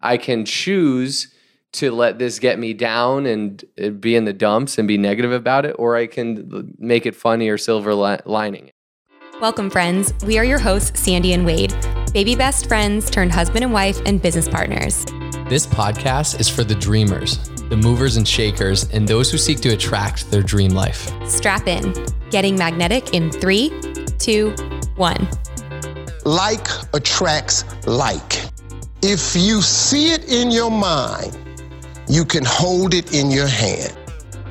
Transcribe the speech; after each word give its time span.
I 0.00 0.16
can 0.16 0.44
choose 0.44 1.34
to 1.72 1.90
let 1.90 2.18
this 2.18 2.38
get 2.38 2.58
me 2.58 2.72
down 2.72 3.26
and 3.26 3.64
uh, 3.82 3.90
be 3.90 4.14
in 4.14 4.24
the 4.24 4.32
dumps 4.32 4.78
and 4.78 4.86
be 4.86 4.96
negative 4.96 5.32
about 5.32 5.66
it, 5.66 5.74
or 5.78 5.96
I 5.96 6.06
can 6.06 6.74
make 6.78 7.04
it 7.04 7.16
funny 7.16 7.48
or 7.48 7.58
silver 7.58 7.94
li- 7.94 8.18
lining. 8.24 8.70
Welcome, 9.40 9.70
friends. 9.70 10.12
We 10.24 10.38
are 10.38 10.44
your 10.44 10.58
hosts, 10.58 11.00
Sandy 11.00 11.32
and 11.32 11.44
Wade, 11.44 11.74
baby 12.12 12.34
best 12.34 12.66
friends 12.66 13.10
turned 13.10 13.32
husband 13.32 13.64
and 13.64 13.72
wife 13.72 14.00
and 14.06 14.22
business 14.22 14.48
partners. 14.48 15.04
This 15.48 15.66
podcast 15.66 16.40
is 16.40 16.48
for 16.48 16.62
the 16.62 16.74
dreamers, 16.74 17.38
the 17.68 17.76
movers 17.76 18.16
and 18.16 18.26
shakers, 18.26 18.88
and 18.90 19.06
those 19.06 19.30
who 19.30 19.38
seek 19.38 19.60
to 19.60 19.70
attract 19.70 20.30
their 20.30 20.42
dream 20.42 20.70
life. 20.72 21.10
Strap 21.28 21.66
in. 21.66 21.92
Getting 22.30 22.56
magnetic 22.56 23.14
in 23.14 23.30
three, 23.30 23.70
two, 24.18 24.50
one. 24.96 25.28
Like 26.24 26.66
attracts 26.94 27.64
like. 27.86 28.42
If 29.02 29.36
you 29.36 29.62
see 29.62 30.12
it 30.12 30.28
in 30.28 30.50
your 30.50 30.72
mind, 30.72 31.38
you 32.08 32.24
can 32.24 32.44
hold 32.44 32.94
it 32.94 33.14
in 33.14 33.30
your 33.30 33.46
hand. 33.46 33.96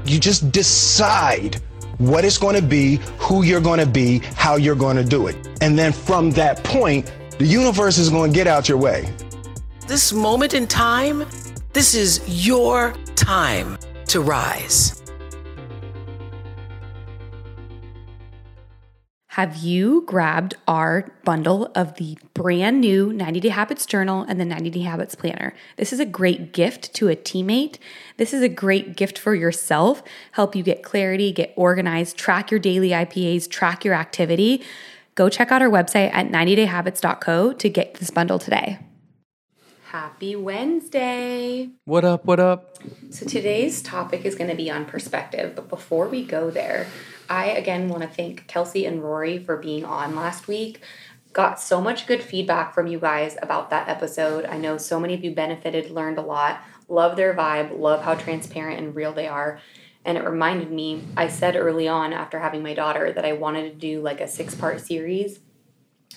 You 0.05 0.21
just 0.21 0.53
decide 0.53 1.61
what 1.97 2.23
it's 2.23 2.37
going 2.37 2.55
to 2.55 2.61
be, 2.61 3.01
who 3.17 3.43
you're 3.43 3.59
going 3.59 3.81
to 3.81 3.85
be, 3.85 4.19
how 4.35 4.55
you're 4.55 4.75
going 4.75 4.95
to 4.95 5.03
do 5.03 5.27
it. 5.27 5.35
And 5.59 5.77
then 5.77 5.91
from 5.91 6.31
that 6.31 6.63
point, 6.63 7.11
the 7.37 7.45
universe 7.45 7.97
is 7.97 8.09
going 8.09 8.31
to 8.31 8.35
get 8.35 8.47
out 8.47 8.69
your 8.69 8.77
way. 8.77 9.13
This 9.85 10.13
moment 10.13 10.53
in 10.53 10.65
time, 10.65 11.25
this 11.73 11.93
is 11.93 12.47
your 12.47 12.93
time 13.15 13.77
to 14.05 14.21
rise. 14.21 15.03
Have 19.37 19.57
you 19.57 20.01
grabbed 20.07 20.55
our 20.67 21.11
bundle 21.23 21.71
of 21.75 21.93
the 21.97 22.17
brand 22.33 22.81
new 22.81 23.13
90 23.13 23.39
Day 23.39 23.49
Habits 23.49 23.85
Journal 23.85 24.25
and 24.27 24.39
the 24.39 24.45
90 24.45 24.71
Day 24.71 24.79
Habits 24.79 25.13
Planner? 25.13 25.53
This 25.75 25.93
is 25.93 25.99
a 25.99 26.07
great 26.07 26.53
gift 26.53 26.91
to 26.95 27.07
a 27.09 27.15
teammate. 27.15 27.77
This 28.17 28.33
is 28.33 28.41
a 28.41 28.49
great 28.49 28.95
gift 28.97 29.19
for 29.19 29.35
yourself. 29.35 30.01
Help 30.31 30.55
you 30.55 30.63
get 30.63 30.81
clarity, 30.81 31.31
get 31.31 31.53
organized, 31.55 32.17
track 32.17 32.49
your 32.49 32.59
daily 32.59 32.89
IPAs, 32.89 33.47
track 33.47 33.85
your 33.85 33.93
activity. 33.93 34.63
Go 35.13 35.29
check 35.29 35.51
out 35.51 35.61
our 35.61 35.69
website 35.69 36.11
at 36.15 36.31
90dayhabits.co 36.31 37.53
to 37.53 37.69
get 37.69 37.93
this 37.93 38.09
bundle 38.09 38.39
today. 38.39 38.79
Happy 39.91 40.35
Wednesday. 40.35 41.69
What 41.85 42.03
up? 42.03 42.25
What 42.25 42.41
up? 42.41 42.77
So 43.09 43.25
today's 43.25 43.81
topic 43.81 44.25
is 44.25 44.35
going 44.35 44.49
to 44.49 44.55
be 44.55 44.69
on 44.69 44.83
perspective, 44.83 45.55
but 45.55 45.69
before 45.69 46.09
we 46.09 46.25
go 46.25 46.51
there, 46.51 46.87
I 47.29 47.45
again 47.45 47.87
want 47.87 48.01
to 48.01 48.09
thank 48.09 48.47
Kelsey 48.47 48.85
and 48.85 49.01
Rory 49.01 49.39
for 49.39 49.55
being 49.55 49.85
on 49.85 50.13
last 50.13 50.49
week. 50.49 50.81
Got 51.31 51.61
so 51.61 51.79
much 51.79 52.05
good 52.05 52.21
feedback 52.21 52.73
from 52.73 52.87
you 52.87 52.99
guys 52.99 53.37
about 53.41 53.69
that 53.69 53.87
episode. 53.87 54.43
I 54.43 54.57
know 54.57 54.77
so 54.77 54.99
many 54.99 55.13
of 55.13 55.23
you 55.23 55.33
benefited, 55.33 55.89
learned 55.89 56.17
a 56.17 56.21
lot, 56.21 56.59
love 56.89 57.15
their 57.15 57.33
vibe, 57.33 57.79
love 57.79 58.03
how 58.03 58.15
transparent 58.15 58.81
and 58.81 58.93
real 58.93 59.13
they 59.13 59.29
are. 59.29 59.61
And 60.03 60.17
it 60.17 60.25
reminded 60.25 60.69
me, 60.69 61.05
I 61.15 61.29
said 61.29 61.55
early 61.55 61.87
on 61.87 62.11
after 62.11 62.39
having 62.39 62.61
my 62.61 62.73
daughter 62.73 63.13
that 63.13 63.23
I 63.23 63.31
wanted 63.31 63.69
to 63.69 63.75
do 63.75 64.01
like 64.01 64.19
a 64.19 64.27
six 64.27 64.53
part 64.53 64.81
series 64.81 65.39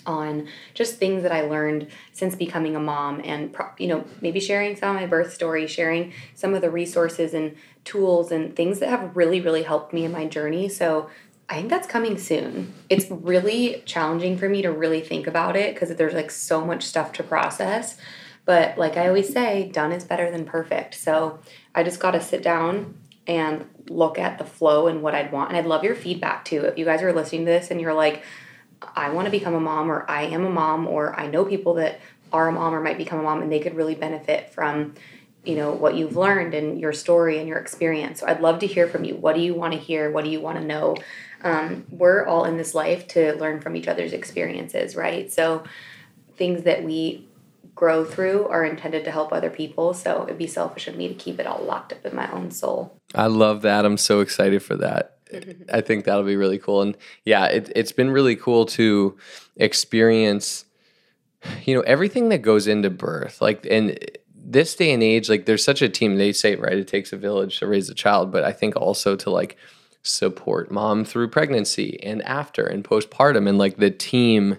on 0.07 0.49
just 0.75 0.97
things 0.97 1.23
that 1.23 1.33
I 1.33 1.43
learned 1.43 1.89
since 2.13 2.35
becoming 2.35 2.77
a 2.77 2.81
mom 2.81 3.21
and 3.25 3.55
you 3.79 3.89
know 3.89 4.05
maybe 4.21 4.41
sharing 4.41 4.77
some 4.77 4.97
of 4.97 5.01
my 5.01 5.07
birth 5.07 5.33
story 5.33 5.67
sharing 5.67 6.13
some 6.35 6.55
of 6.55 6.61
the 6.61 6.71
resources 6.71 7.35
and 7.35 7.57
tools 7.85 8.31
and 8.31 8.55
things 8.55 8.79
that 8.81 8.89
have 8.89 9.17
really 9.17 9.41
really 9.41 9.63
helped 9.63 9.93
me 9.93 10.05
in 10.05 10.13
my 10.13 10.27
journey 10.27 10.69
so 10.69 11.09
I 11.51 11.55
think 11.57 11.69
that's 11.69 11.89
coming 11.89 12.17
soon. 12.17 12.73
It's 12.89 13.11
really 13.11 13.83
challenging 13.85 14.39
for 14.39 14.49
me 14.49 14.63
to 14.63 14.71
really 14.71 15.01
think 15.01 15.27
about 15.27 15.57
it 15.57 15.75
because 15.75 15.93
there's 15.97 16.15
like 16.15 16.31
so 16.31 16.65
much 16.65 16.85
stuff 16.85 17.13
to 17.15 17.25
process. 17.25 17.99
But 18.45 18.79
like 18.79 18.97
I 18.97 19.09
always 19.09 19.33
say, 19.33 19.69
done 19.69 19.91
is 19.91 20.05
better 20.05 20.31
than 20.31 20.45
perfect. 20.45 20.95
So 20.95 21.41
I 21.75 21.83
just 21.83 21.99
got 21.99 22.13
to 22.13 22.21
sit 22.21 22.45
down 22.45 22.97
and 23.27 23.69
look 23.89 24.17
at 24.17 24.39
the 24.39 24.45
flow 24.45 24.87
and 24.87 25.03
what 25.03 25.17
I'd 25.17 25.33
want. 25.33 25.51
And 25.51 25.59
I'd 25.59 25.67
love 25.67 25.83
your 25.83 25.97
feedback 25.97 26.45
too. 26.45 26.63
If 26.63 26.79
you 26.79 26.85
guys 26.85 27.03
are 27.03 27.13
listening 27.13 27.47
to 27.47 27.51
this 27.51 27.73
and 27.73 27.81
you're 27.81 27.95
like, 27.95 28.23
I 28.97 29.11
want 29.11 29.27
to 29.27 29.31
become 29.31 29.55
a 29.55 29.61
mom, 29.61 29.91
or 29.91 30.11
I 30.11 30.23
am 30.23 30.45
a 30.45 30.51
mom, 30.51 30.87
or 30.87 31.19
I 31.19 31.27
know 31.27 31.45
people 31.45 31.75
that 31.75 32.01
are 32.33 32.49
a 32.49 32.53
mom 32.53 32.75
or 32.75 32.81
might 32.81 32.99
become 32.99 33.19
a 33.19 33.23
mom 33.23 33.43
and 33.43 33.51
they 33.51 33.61
could 33.61 33.75
really 33.75 33.95
benefit 33.95 34.53
from 34.53 34.95
you 35.45 35.57
know 35.57 35.73
what 35.73 35.95
you've 35.97 36.17
learned 36.17 36.53
and 36.53 36.79
your 36.79 36.93
story 36.93 37.39
and 37.39 37.49
your 37.49 37.59
experience. 37.59 38.21
So 38.21 38.27
i'd 38.27 38.41
love 38.41 38.59
to 38.59 38.67
hear 38.67 38.87
from 38.87 39.05
you. 39.05 39.17
What 39.17 39.35
do 39.35 39.41
you 39.41 39.55
want 39.55 39.73
to 39.73 39.79
hear? 39.79 40.11
What 40.11 40.25
do 40.25 40.31
you 40.31 40.41
want 40.41 40.59
to 40.59 40.65
know? 40.65 40.97
Um, 41.43 41.87
we're 41.91 42.27
all 42.27 42.45
in 42.45 42.59
this 42.59 42.75
life 42.75 43.09
to 43.09 43.33
learn 43.37 43.61
from 43.61 43.75
each 43.75 43.89
other's 43.89 44.13
experiences 44.13 44.95
right? 44.95 45.33
So 45.33 45.65
things 46.37 46.65
that 46.65 46.85
we 46.85 47.27
grow 47.75 48.05
through 48.05 48.49
are 48.49 48.65
intended 48.65 49.05
to 49.05 49.11
help 49.11 49.33
other 49.33 49.49
people 49.49 49.95
so 49.95 50.25
it'd 50.25 50.37
be 50.37 50.47
selfish 50.47 50.87
of 50.87 50.97
me 50.97 51.09
to 51.09 51.15
keep 51.15 51.41
it 51.41 51.47
all 51.47 51.65
locked 51.65 51.95
up 51.95 52.05
in 52.05 52.15
my 52.15 52.31
own 52.33 52.51
soul. 52.51 52.99
I 53.15 53.27
love 53.27 53.63
that. 53.63 53.87
I'm 53.87 53.97
so 53.97 54.21
excited 54.21 54.63
for 54.63 54.77
that 54.77 55.20
I 55.73 55.81
think 55.81 56.05
that'll 56.05 56.25
be 56.25 56.37
really 56.37 56.59
cool. 56.59 56.83
And 56.83 56.97
yeah, 57.25 57.47
it, 57.47 57.71
it's 57.75 57.93
been 57.93 58.11
really 58.11 58.37
cool 58.37 58.67
to 58.67 59.17
experience, 59.57 60.65
you 61.65 61.75
know, 61.75 61.83
everything 61.83 62.29
that 62.31 62.43
goes 62.43 62.67
into 62.67 62.91
birth. 62.91 63.41
Like, 63.41 63.67
and 63.71 63.99
this 64.35 64.75
day 64.75 64.93
and 64.93 65.03
age, 65.03 65.29
like, 65.29 65.47
there's 65.47 65.65
such 65.65 65.83
a 65.83 65.89
team. 65.89 66.17
They 66.17 66.33
say, 66.33 66.57
right, 66.57 66.73
it 66.79 66.89
takes 66.89 67.13
a 67.13 67.17
village 67.17 67.59
to 67.59 67.67
raise 67.67 67.89
a 67.89 67.95
child, 67.95 68.33
but 68.33 68.45
I 68.45 68.53
think 68.53 68.77
also 68.77 69.17
to 69.17 69.31
like 69.31 69.57
support 70.03 70.71
mom 70.71 71.05
through 71.05 71.29
pregnancy 71.29 72.03
and 72.03 72.23
after 72.23 72.65
and 72.65 72.83
postpartum, 72.83 73.49
and 73.49 73.59
like 73.59 73.77
the 73.77 73.91
team 73.91 74.59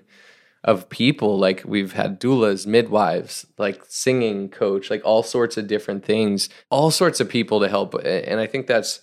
of 0.64 0.88
people. 0.90 1.40
Like, 1.40 1.64
we've 1.66 1.94
had 1.94 2.22
doulas, 2.22 2.68
midwives, 2.68 3.48
like 3.58 3.84
singing 3.88 4.50
coach, 4.50 4.92
like 4.92 5.02
all 5.04 5.24
sorts 5.24 5.58
of 5.58 5.66
different 5.68 6.06
things, 6.06 6.50
all 6.70 6.92
sorts 6.92 7.20
of 7.20 7.28
people 7.28 7.60
to 7.60 7.68
help. 7.68 7.96
And 8.06 8.40
I 8.40 8.46
think 8.46 8.68
that's 8.68 9.02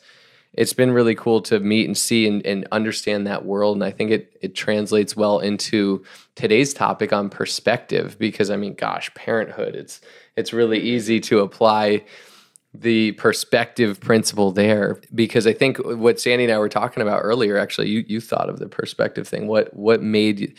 it's 0.55 0.73
been 0.73 0.93
really 0.93 1.15
cool 1.15 1.41
to 1.43 1.61
meet 1.61 1.87
and 1.87 1.97
see 1.97 2.27
and, 2.27 2.45
and, 2.45 2.67
understand 2.73 3.27
that 3.27 3.45
world. 3.45 3.77
And 3.77 3.85
I 3.85 3.91
think 3.91 4.11
it 4.11 4.37
it 4.41 4.55
translates 4.55 5.17
well 5.17 5.39
into 5.39 6.05
today's 6.35 6.73
topic 6.73 7.13
on 7.13 7.29
perspective 7.29 8.19
because 8.19 8.51
I 8.51 8.57
mean, 8.57 8.75
gosh, 8.75 9.13
parenthood, 9.15 9.75
it's 9.75 10.01
it's 10.37 10.53
really 10.53 10.81
easy 10.81 11.21
to 11.21 11.41
apply 11.41 12.05
the 12.75 13.13
perspective 13.13 14.01
principle 14.01 14.53
there 14.53 15.01
because 15.15 15.47
I 15.47 15.53
think 15.53 15.79
what 15.79 16.21
Sandy 16.21 16.45
and 16.45 16.53
I 16.53 16.59
were 16.59 16.69
talking 16.69 17.03
about 17.03 17.21
earlier, 17.23 17.59
actually, 17.59 17.89
you 17.91 18.05
you 18.07 18.21
thought 18.21 18.49
of 18.49 18.59
the 18.59 18.69
perspective 18.69 19.29
thing. 19.29 19.47
What 19.47 19.75
what 19.75 20.03
made 20.03 20.57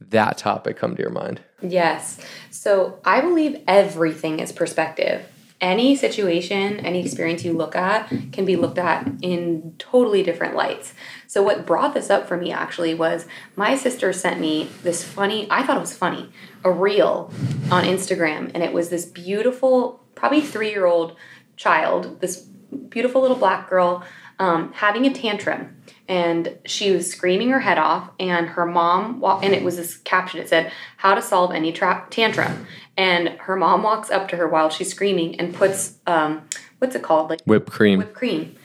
that 0.00 0.38
topic 0.38 0.76
come 0.76 0.96
to 0.96 1.02
your 1.02 1.10
mind? 1.10 1.40
Yes. 1.62 2.20
So 2.50 2.98
I 3.04 3.20
believe 3.20 3.62
everything 3.66 4.40
is 4.40 4.52
perspective 4.52 5.26
any 5.60 5.96
situation, 5.96 6.80
any 6.80 7.00
experience 7.00 7.44
you 7.44 7.52
look 7.52 7.74
at 7.74 8.08
can 8.32 8.44
be 8.44 8.56
looked 8.56 8.78
at 8.78 9.08
in 9.22 9.74
totally 9.78 10.22
different 10.22 10.54
lights. 10.54 10.92
So, 11.26 11.42
what 11.42 11.66
brought 11.66 11.94
this 11.94 12.10
up 12.10 12.28
for 12.28 12.36
me 12.36 12.52
actually 12.52 12.94
was 12.94 13.26
my 13.56 13.76
sister 13.76 14.12
sent 14.12 14.40
me 14.40 14.68
this 14.82 15.02
funny, 15.02 15.46
I 15.50 15.62
thought 15.62 15.76
it 15.76 15.80
was 15.80 15.96
funny, 15.96 16.30
a 16.62 16.70
reel 16.70 17.32
on 17.70 17.84
Instagram. 17.84 18.50
And 18.54 18.62
it 18.62 18.72
was 18.72 18.90
this 18.90 19.06
beautiful, 19.06 20.04
probably 20.14 20.40
three 20.40 20.70
year 20.70 20.86
old 20.86 21.16
child, 21.56 22.20
this 22.20 22.42
beautiful 22.88 23.22
little 23.22 23.36
black 23.36 23.70
girl 23.70 24.04
um, 24.38 24.72
having 24.74 25.06
a 25.06 25.12
tantrum 25.12 25.76
and 26.08 26.58
she 26.66 26.90
was 26.90 27.10
screaming 27.10 27.50
her 27.50 27.60
head 27.60 27.78
off 27.78 28.10
and 28.20 28.48
her 28.48 28.66
mom 28.66 29.22
and 29.42 29.54
it 29.54 29.62
was 29.62 29.76
this 29.76 29.96
caption 29.96 30.40
it 30.40 30.48
said 30.48 30.70
how 30.98 31.14
to 31.14 31.22
solve 31.22 31.52
any 31.52 31.72
tra- 31.72 32.06
tantrum 32.10 32.66
and 32.96 33.28
her 33.40 33.56
mom 33.56 33.82
walks 33.82 34.10
up 34.10 34.28
to 34.28 34.36
her 34.36 34.48
while 34.48 34.70
she's 34.70 34.90
screaming 34.90 35.38
and 35.38 35.54
puts 35.54 35.98
um, 36.06 36.48
what's 36.78 36.94
it 36.94 37.02
called? 37.02 37.30
Like 37.30 37.40
whipped 37.44 37.70
cream. 37.70 37.98
whipped 37.98 38.14
cream. 38.14 38.56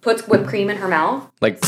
Puts 0.00 0.26
whipped 0.26 0.46
cream 0.46 0.70
in 0.70 0.78
her 0.78 0.88
mouth. 0.88 1.30
Like 1.40 1.62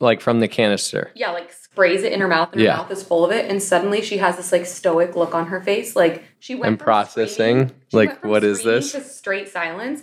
like 0.00 0.20
from 0.20 0.40
the 0.40 0.48
canister. 0.48 1.10
Yeah 1.14 1.32
like 1.32 1.52
sprays 1.52 2.02
it 2.02 2.12
in 2.12 2.20
her 2.20 2.28
mouth 2.28 2.52
and 2.52 2.62
her 2.62 2.68
mouth 2.68 2.90
is 2.90 3.02
full 3.02 3.24
of 3.24 3.32
it. 3.32 3.50
And 3.50 3.62
suddenly 3.62 4.02
she 4.02 4.18
has 4.18 4.36
this 4.36 4.52
like 4.52 4.66
stoic 4.66 5.16
look 5.16 5.34
on 5.34 5.48
her 5.48 5.60
face. 5.60 5.94
Like 5.96 6.24
she 6.38 6.54
went 6.54 6.68
and 6.68 6.78
processing 6.80 7.72
like 7.92 8.24
what 8.24 8.44
is 8.44 8.62
this? 8.62 8.92
straight 9.14 9.48
silence. 9.48 10.02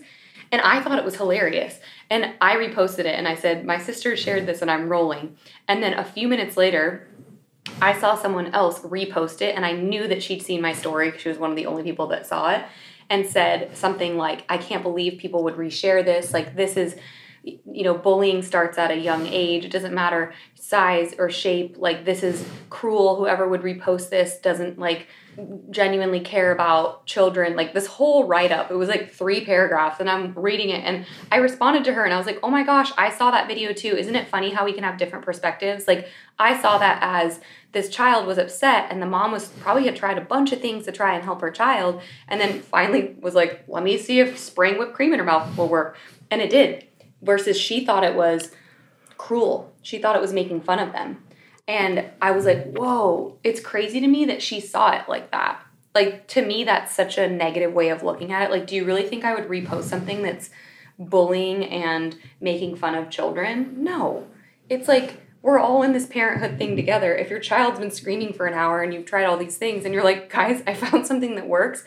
And 0.52 0.62
I 0.62 0.82
thought 0.82 1.00
it 1.00 1.04
was 1.04 1.16
hilarious. 1.16 1.80
And 2.12 2.36
I 2.40 2.58
reposted 2.58 3.00
it 3.00 3.16
and 3.16 3.28
I 3.28 3.34
said, 3.34 3.66
My 3.66 3.80
sister 3.80 4.16
shared 4.16 4.46
this 4.46 4.62
and 4.62 4.70
I'm 4.70 4.88
rolling. 4.88 5.36
And 5.68 5.82
then 5.82 5.94
a 5.96 6.04
few 6.04 6.28
minutes 6.28 6.56
later, 6.58 7.08
I 7.82 8.00
saw 8.00 8.16
someone 8.16 8.54
else 8.54 8.80
repost 8.80 9.42
it 9.42 9.56
and 9.56 9.66
I 9.66 9.74
knew 9.74 10.08
that 10.08 10.22
she'd 10.22 10.42
seen 10.42 10.62
my 10.62 10.74
story 10.74 11.08
because 11.08 11.22
she 11.22 11.30
was 11.30 11.38
one 11.38 11.50
of 11.50 11.56
the 11.56 11.66
only 11.66 11.84
people 11.84 12.08
that 12.08 12.26
saw 12.26 12.52
it 12.52 12.64
and 13.10 13.26
said 13.26 13.76
something 13.76 14.18
like, 14.18 14.44
I 14.50 14.58
can't 14.58 14.84
believe 14.84 15.20
people 15.20 15.44
would 15.44 15.56
reshare 15.56 16.04
this. 16.04 16.34
Like, 16.34 16.56
this 16.56 16.78
is 16.78 16.96
you 17.44 17.84
know, 17.84 17.94
bullying 17.94 18.42
starts 18.42 18.78
at 18.78 18.90
a 18.92 18.98
young 18.98 19.28
age. 19.28 19.66
It 19.66 19.72
doesn't 19.72 19.94
matter 19.94 20.34
size 20.56 21.14
or 21.18 21.30
shape. 21.30 21.76
Like, 21.78 22.06
this 22.06 22.24
is 22.24 22.48
cruel. 22.70 23.18
Whoever 23.18 23.48
would 23.48 23.62
repost 23.62 24.10
this 24.10 24.38
doesn't 24.38 24.80
like 24.80 25.08
genuinely 25.70 26.22
care 26.22 26.52
about 26.52 27.06
children. 27.06 27.56
Like, 27.56 27.74
this 27.74 27.86
whole 27.86 28.28
write 28.28 28.52
up, 28.52 28.72
it 28.72 28.76
was 28.76 28.88
like 28.88 29.12
three 29.12 29.44
paragraphs, 29.44 30.00
and 30.00 30.10
I'm 30.10 30.34
reading 30.36 30.70
it, 30.70 30.84
and 30.86 31.06
I 31.32 31.38
responded 31.38 31.84
to 31.86 31.94
her, 31.94 32.06
and 32.06 32.14
I 32.14 32.18
was 32.18 32.26
like, 32.26 32.40
oh 32.44 32.50
my 32.50 32.64
gosh, 32.64 32.92
I 32.98 33.10
saw 33.10 33.32
that 33.32 33.48
video 33.48 33.74
too. 33.74 33.96
Isn't 33.98 34.16
it 34.16 34.28
funny 34.30 34.52
how 34.52 34.64
we 34.64 34.74
can 34.74 34.84
have 34.84 34.98
different 34.98 35.26
perspectives? 35.26 35.88
Like, 35.88 36.08
I 36.40 36.60
saw 36.62 36.78
that 36.78 37.00
as 37.02 37.42
this 37.74 37.90
child 37.90 38.26
was 38.26 38.38
upset 38.38 38.88
and 38.90 39.02
the 39.02 39.06
mom 39.06 39.32
was 39.32 39.48
probably 39.48 39.86
had 39.86 39.96
tried 39.96 40.18
a 40.18 40.22
bunch 40.22 40.52
of 40.52 40.62
things 40.62 40.86
to 40.86 40.92
try 40.92 41.16
and 41.16 41.24
help 41.24 41.42
her 41.42 41.52
child 41.52 42.02
and 42.28 42.40
then 42.40 42.62
finally 42.62 43.16
was 43.20 43.36
like 43.36 43.64
let 43.68 43.84
me 43.84 43.98
see 43.98 44.20
if 44.20 44.38
spraying 44.38 44.78
whipped 44.78 44.94
cream 44.94 45.12
in 45.12 45.20
her 45.20 45.26
mouth 45.26 45.58
will 45.58 45.68
work 45.68 45.98
and 46.32 46.42
it 46.42 46.50
did 46.50 46.86
versus 47.24 47.60
she 47.60 47.86
thought 47.86 48.04
it 48.04 48.16
was 48.16 48.52
cruel. 49.18 49.74
She 49.82 50.00
thought 50.00 50.16
it 50.16 50.22
was 50.22 50.34
making 50.34 50.62
fun 50.62 50.80
of 50.80 50.92
them. 50.92 51.24
And 51.68 52.10
i 52.22 52.32
was 52.32 52.46
like 52.46 52.74
whoa 52.74 53.38
it's 53.42 53.62
crazy 53.62 54.02
to 54.02 54.08
me 54.08 54.26
that 54.26 54.42
she 54.42 54.60
saw 54.60 54.92
it 54.92 55.08
like 55.08 55.32
that. 55.32 55.66
Like 55.96 56.28
to 56.30 56.46
me 56.46 56.64
that's 56.64 56.94
such 56.94 57.18
a 57.18 57.30
negative 57.30 57.74
way 57.74 57.90
of 57.90 58.04
looking 58.04 58.32
at 58.32 58.44
it. 58.44 58.52
Like 58.52 58.68
do 58.68 58.76
you 58.76 58.86
really 58.86 59.08
think 59.08 59.24
i 59.24 59.34
would 59.34 59.48
repost 59.48 59.84
something 59.84 60.22
that's 60.22 60.50
bullying 61.00 61.64
and 61.66 62.18
making 62.42 62.76
fun 62.76 62.96
of 62.96 63.10
children? 63.10 63.76
No. 63.84 64.28
It's 64.70 64.88
like 64.88 65.22
we're 65.44 65.60
all 65.60 65.84
in 65.84 65.92
this 65.92 66.06
parenthood 66.06 66.58
thing 66.58 66.76
together. 66.76 67.14
If 67.14 67.30
your 67.30 67.40
child's 67.40 67.80
been 67.80 67.92
screaming 67.92 68.34
for 68.34 68.46
an 68.46 68.54
hour 68.54 68.82
and 68.82 68.94
you've 68.94 69.06
tried 69.06 69.26
all 69.26 69.38
these 69.38 69.58
things 69.58 69.84
and 69.84 69.94
you're 69.94 70.04
like, 70.04 70.32
guys, 70.32 70.64
I 70.66 70.74
found 70.74 71.06
something 71.06 71.36
that 71.36 71.48
works, 71.48 71.84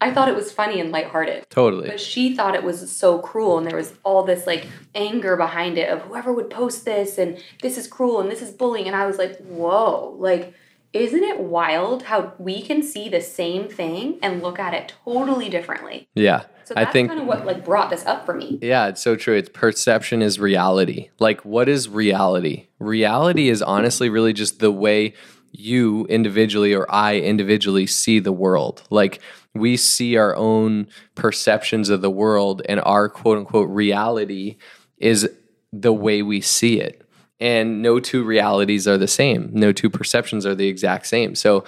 I 0.00 0.12
thought 0.12 0.28
it 0.28 0.34
was 0.34 0.50
funny 0.50 0.80
and 0.80 0.90
lighthearted. 0.90 1.46
Totally. 1.50 1.88
But 1.88 2.00
she 2.00 2.34
thought 2.34 2.54
it 2.54 2.64
was 2.64 2.90
so 2.90 3.18
cruel 3.18 3.58
and 3.58 3.66
there 3.66 3.76
was 3.76 3.92
all 4.02 4.22
this 4.22 4.46
like 4.46 4.66
anger 4.94 5.36
behind 5.36 5.76
it 5.76 5.90
of 5.90 6.00
whoever 6.02 6.32
would 6.32 6.48
post 6.50 6.84
this 6.84 7.18
and 7.18 7.38
this 7.62 7.76
is 7.76 7.86
cruel 7.86 8.20
and 8.20 8.30
this 8.30 8.42
is 8.42 8.50
bullying. 8.50 8.86
And 8.86 8.96
I 8.96 9.06
was 9.06 9.18
like, 9.18 9.36
whoa, 9.38 10.16
like, 10.18 10.54
isn't 10.92 11.22
it 11.22 11.38
wild 11.38 12.04
how 12.04 12.32
we 12.38 12.62
can 12.62 12.82
see 12.82 13.08
the 13.08 13.20
same 13.20 13.68
thing 13.68 14.18
and 14.22 14.42
look 14.42 14.58
at 14.58 14.74
it 14.74 14.94
totally 15.04 15.48
differently? 15.48 16.08
Yeah. 16.14 16.44
So 16.64 16.74
I 16.76 16.84
that's 16.84 16.92
think 16.92 17.08
kind 17.08 17.20
of 17.20 17.26
what 17.26 17.46
like 17.46 17.64
brought 17.64 17.90
this 17.90 18.06
up 18.06 18.24
for 18.24 18.34
me. 18.34 18.58
Yeah, 18.62 18.88
it's 18.88 19.02
so 19.02 19.16
true. 19.16 19.36
It's 19.36 19.48
perception 19.48 20.22
is 20.22 20.40
reality. 20.40 21.10
Like, 21.18 21.44
what 21.44 21.68
is 21.68 21.88
reality? 21.88 22.68
Reality 22.78 23.48
is 23.48 23.60
honestly 23.60 24.08
really 24.08 24.32
just 24.32 24.60
the 24.60 24.72
way 24.72 25.14
you 25.52 26.06
individually 26.06 26.74
or 26.74 26.86
I 26.92 27.16
individually 27.16 27.86
see 27.86 28.18
the 28.18 28.32
world. 28.32 28.82
Like, 28.90 29.20
we 29.54 29.76
see 29.76 30.16
our 30.16 30.36
own 30.36 30.86
perceptions 31.14 31.88
of 31.88 32.02
the 32.02 32.10
world, 32.10 32.62
and 32.68 32.80
our 32.80 33.08
quote 33.08 33.38
unquote 33.38 33.68
reality 33.68 34.56
is 34.98 35.28
the 35.72 35.92
way 35.92 36.22
we 36.22 36.40
see 36.40 36.80
it. 36.80 37.02
And 37.40 37.82
no 37.82 38.00
two 38.00 38.22
realities 38.22 38.86
are 38.86 38.98
the 38.98 39.08
same, 39.08 39.50
no 39.52 39.72
two 39.72 39.90
perceptions 39.90 40.46
are 40.46 40.54
the 40.54 40.68
exact 40.68 41.06
same. 41.06 41.34
So, 41.34 41.64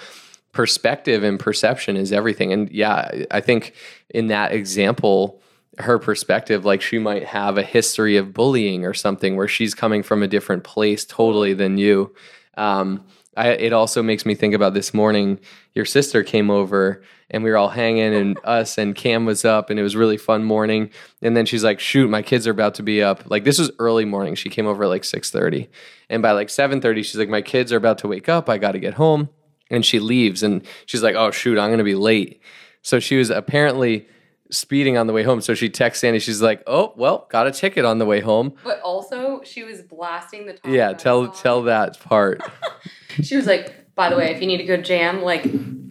perspective 0.53 1.23
and 1.23 1.41
perception 1.41 1.97
is 1.97 2.13
everything. 2.13 2.53
And 2.53 2.71
yeah, 2.71 3.25
I 3.31 3.41
think 3.41 3.75
in 4.11 4.27
that 4.27 4.53
example, 4.53 5.41
her 5.79 5.99
perspective, 5.99 6.65
like 6.65 6.83
she 6.83 6.99
might 6.99 7.25
have 7.25 7.57
a 7.57 7.63
history 7.63 8.19
of 8.19 8.35
bullying 8.35 8.85
or 8.85 8.93
something 8.93 9.37
where 9.37 9.49
she's 9.49 9.75
coming 9.75 10.03
from 10.03 10.23
a 10.23 10.29
different 10.29 10.65
place 10.65 11.07
totally 11.07 11.55
than 11.55 11.79
you. 11.79 12.15
Um, 12.59 13.05
I, 13.37 13.49
it 13.49 13.73
also 13.73 14.03
makes 14.03 14.27
me 14.27 14.35
think 14.35 14.55
about 14.55 14.75
this 14.75 14.93
morning. 14.93 15.41
Your 15.75 15.85
sister 15.85 16.23
came 16.23 16.51
over 16.51 17.03
and 17.31 17.43
we 17.43 17.51
were 17.51 17.57
all 17.57 17.71
hanging, 17.71 18.15
and 18.15 18.39
us 18.45 18.77
and 18.77 18.95
Cam 18.95 19.25
was 19.25 19.45
up, 19.45 19.71
and 19.71 19.81
it 19.81 19.83
was 19.83 19.95
a 19.95 19.99
really 19.99 20.19
fun 20.19 20.45
morning. 20.45 20.91
And 21.23 21.37
then 21.37 21.47
she's 21.47 21.65
like, 21.65 21.81
"Shoot, 21.81 22.11
my 22.11 22.23
kids 22.23 22.47
are 22.47 22.51
about 22.51 22.75
to 22.75 22.83
be 22.83 23.03
up." 23.03 23.23
Like 23.31 23.45
this 23.45 23.59
was 23.59 23.71
early 23.79 24.05
morning. 24.05 24.35
She 24.35 24.51
came 24.51 24.67
over 24.67 24.85
at 24.85 24.89
like 24.89 25.05
six 25.05 25.31
thirty, 25.31 25.71
and 26.11 26.23
by 26.23 26.33
like 26.33 26.51
seven 26.51 26.81
thirty, 26.81 27.03
she's 27.03 27.17
like, 27.17 27.31
"My 27.31 27.43
kids 27.43 27.73
are 27.73 27.79
about 27.79 27.99
to 27.99 28.09
wake 28.09 28.29
up. 28.29 28.49
I 28.49 28.59
got 28.59 28.73
to 28.73 28.79
get 28.79 28.95
home." 28.95 29.31
And 29.71 29.87
she 29.87 29.99
leaves, 29.99 30.43
and 30.43 30.63
she's 30.85 31.03
like, 31.03 31.15
"Oh 31.15 31.31
shoot, 31.31 31.59
I'm 31.59 31.71
gonna 31.71 31.85
be 31.85 31.95
late." 31.95 32.43
So 32.83 33.01
she 33.01 33.17
was 33.17 33.31
apparently 33.31 34.07
speeding 34.53 34.97
on 34.97 35.07
the 35.09 35.13
way 35.13 35.25
home. 35.25 35.41
So 35.41 35.55
she 35.55 35.69
texts 35.69 36.03
Sandy. 36.03 36.21
She's 36.21 36.41
like, 36.43 36.63
"Oh 36.67 36.93
well, 36.97 37.27
got 37.31 37.47
a 37.49 37.51
ticket 37.51 37.85
on 37.85 37.99
the 37.99 38.07
way 38.07 38.21
home." 38.21 38.55
But 38.63 38.81
also, 38.83 39.43
she 39.45 39.65
was 39.65 39.83
blasting 39.83 40.47
the 40.47 40.53
Top 40.53 40.71
Yeah, 40.71 40.93
tell 40.93 41.25
song. 41.27 41.35
tell 41.43 41.63
that 41.65 41.99
part. 42.01 42.43
She 43.23 43.37
was 43.37 43.47
like, 43.47 43.95
by 43.95 44.09
the 44.09 44.17
way, 44.17 44.31
if 44.35 44.41
you 44.41 44.47
need 44.47 44.61
a 44.63 44.65
good 44.65 44.87
jam, 44.87 45.21
like 45.21 45.43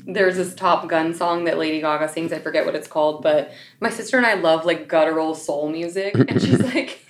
there's 0.07 0.37
this 0.37 0.55
Top 0.55 0.87
Gun 0.89 1.13
song 1.13 1.43
that 1.43 1.59
Lady 1.59 1.79
Gaga 1.81 2.09
sings. 2.09 2.33
I 2.33 2.39
forget 2.39 2.65
what 2.65 2.73
it's 2.75 2.87
called, 2.87 3.21
but 3.21 3.51
my 3.79 3.89
sister 3.91 4.17
and 4.17 4.25
I 4.25 4.33
love 4.33 4.65
like 4.65 4.87
guttural 4.87 5.35
soul 5.35 5.69
music. 5.69 6.15
And 6.15 6.41
she's 6.41 6.59
like, 6.73 7.05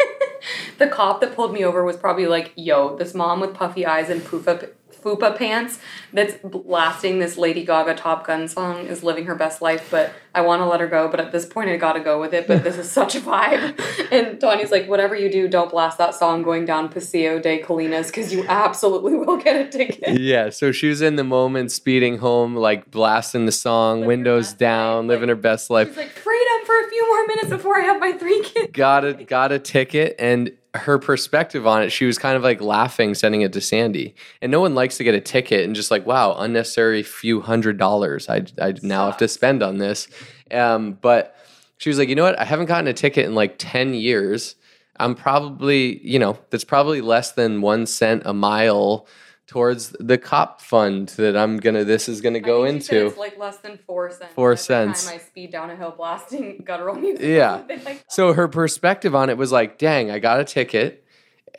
the 0.79 0.87
cop 0.87 1.21
that 1.21 1.33
pulled 1.33 1.53
me 1.53 1.63
over 1.63 1.85
was 1.85 1.95
probably 1.95 2.27
like, 2.27 2.51
yo, 2.57 2.97
this 2.97 3.13
mom 3.13 3.39
with 3.39 3.53
puffy 3.53 3.85
eyes 3.85 4.09
and 4.09 4.21
fupa, 4.21 4.69
fupa 5.01 5.35
pants 5.37 5.79
that's 6.13 6.35
blasting 6.43 7.19
this 7.19 7.37
Lady 7.37 7.63
Gaga 7.63 7.95
Top 7.95 8.25
Gun 8.27 8.47
song 8.47 8.85
is 8.87 9.03
living 9.03 9.25
her 9.25 9.35
best 9.35 9.61
life, 9.61 9.87
but 9.91 10.13
I 10.33 10.41
want 10.41 10.61
to 10.61 10.65
let 10.65 10.79
her 10.79 10.87
go. 10.87 11.07
But 11.09 11.19
at 11.19 11.31
this 11.31 11.45
point, 11.45 11.69
I 11.69 11.77
gotta 11.77 11.99
go 11.99 12.19
with 12.19 12.33
it. 12.33 12.47
But 12.47 12.63
this 12.63 12.77
is 12.77 12.89
such 12.99 13.15
a 13.15 13.19
vibe. 13.19 13.79
And 14.11 14.39
Tanya's 14.39 14.71
like, 14.71 14.87
whatever 14.87 15.15
you 15.15 15.29
do, 15.31 15.47
don't 15.47 15.69
blast 15.71 15.97
that 15.97 16.15
song 16.15 16.43
going 16.43 16.65
down 16.65 16.89
Paseo 16.89 17.39
de 17.39 17.61
Colinas 17.61 18.07
because 18.07 18.31
you 18.33 18.45
absolutely 18.47 19.15
will 19.15 19.37
get 19.37 19.55
a 19.67 19.69
ticket. 19.69 20.19
yeah, 20.19 20.49
so 20.49 20.71
she 20.71 20.87
was 20.87 21.01
in 21.01 21.15
the 21.15 21.23
moment, 21.23 21.71
speeding 21.71 22.17
home, 22.17 22.55
like 22.55 22.89
blasting 22.91 23.45
the 23.45 23.51
song, 23.51 24.01
Living 24.01 24.07
windows 24.07 24.53
down, 24.53 25.07
life, 25.07 25.15
living 25.15 25.29
her 25.29 25.35
best 25.35 25.69
life. 25.69 25.87
She's 25.89 25.97
like, 25.97 26.09
freedom 26.09 26.65
for 26.65 26.79
a 26.79 26.89
few 26.89 27.07
more 27.07 27.27
minutes 27.27 27.49
before 27.49 27.77
I 27.77 27.81
have 27.81 27.99
my 27.99 28.13
three 28.13 28.41
kids. 28.43 28.71
got 28.71 29.03
a 29.05 29.13
got 29.13 29.51
a 29.51 29.59
ticket 29.59 30.15
and 30.19 30.51
her 30.73 30.97
perspective 30.97 31.67
on 31.67 31.83
it 31.83 31.89
she 31.89 32.05
was 32.05 32.17
kind 32.17 32.37
of 32.37 32.43
like 32.43 32.61
laughing 32.61 33.13
sending 33.13 33.41
it 33.41 33.51
to 33.53 33.61
sandy. 33.61 34.15
And 34.41 34.51
no 34.51 34.61
one 34.61 34.73
likes 34.73 34.97
to 34.97 35.03
get 35.03 35.13
a 35.13 35.21
ticket 35.21 35.65
and 35.65 35.75
just 35.75 35.91
like 35.91 36.05
wow 36.05 36.35
unnecessary 36.37 37.03
few 37.03 37.41
hundred 37.41 37.77
dollars 37.77 38.29
i, 38.29 38.45
I 38.61 38.75
now 38.81 39.07
have 39.07 39.17
to 39.17 39.27
spend 39.27 39.63
on 39.63 39.79
this. 39.79 40.07
Um, 40.49 40.97
but 41.01 41.35
she 41.77 41.89
was 41.89 41.97
like 41.97 42.09
you 42.09 42.15
know 42.15 42.23
what? 42.23 42.39
I 42.39 42.45
haven't 42.45 42.67
gotten 42.67 42.87
a 42.87 42.93
ticket 42.93 43.25
in 43.25 43.35
like 43.35 43.55
10 43.57 43.93
years. 43.93 44.55
I'm 44.97 45.15
probably 45.15 45.99
you 46.07 46.19
know 46.19 46.37
that's 46.49 46.63
probably 46.63 47.01
less 47.01 47.31
than 47.31 47.61
one 47.61 47.85
cent 47.85 48.23
a 48.25 48.33
mile 48.33 49.07
towards 49.51 49.89
the 49.99 50.17
cop 50.17 50.61
fund 50.61 51.09
that 51.17 51.35
i'm 51.35 51.57
gonna 51.57 51.83
this 51.83 52.07
is 52.07 52.21
gonna 52.21 52.39
go 52.39 52.63
into 52.63 53.07
It's 53.07 53.17
like 53.17 53.37
less 53.37 53.57
than 53.57 53.77
four 53.85 54.09
cents. 54.09 54.33
Four 54.33 54.51
every 54.53 54.57
cents. 54.57 55.05
Time 55.07 55.15
I 55.15 55.17
speed 55.21 55.51
down 55.51 55.69
a 55.69 55.75
hill 55.75 55.93
blasting 55.95 56.61
guttural 56.65 56.95
music. 56.95 57.21
Yeah. 57.25 57.61
Like- 57.85 58.05
So 58.07 58.31
her 58.31 58.47
perspective 58.47 59.13
on 59.13 59.29
it 59.29 59.37
was 59.37 59.51
like, 59.51 59.77
dang, 59.77 60.09
I 60.09 60.19
got 60.19 60.39
a 60.39 60.45
ticket. 60.45 61.03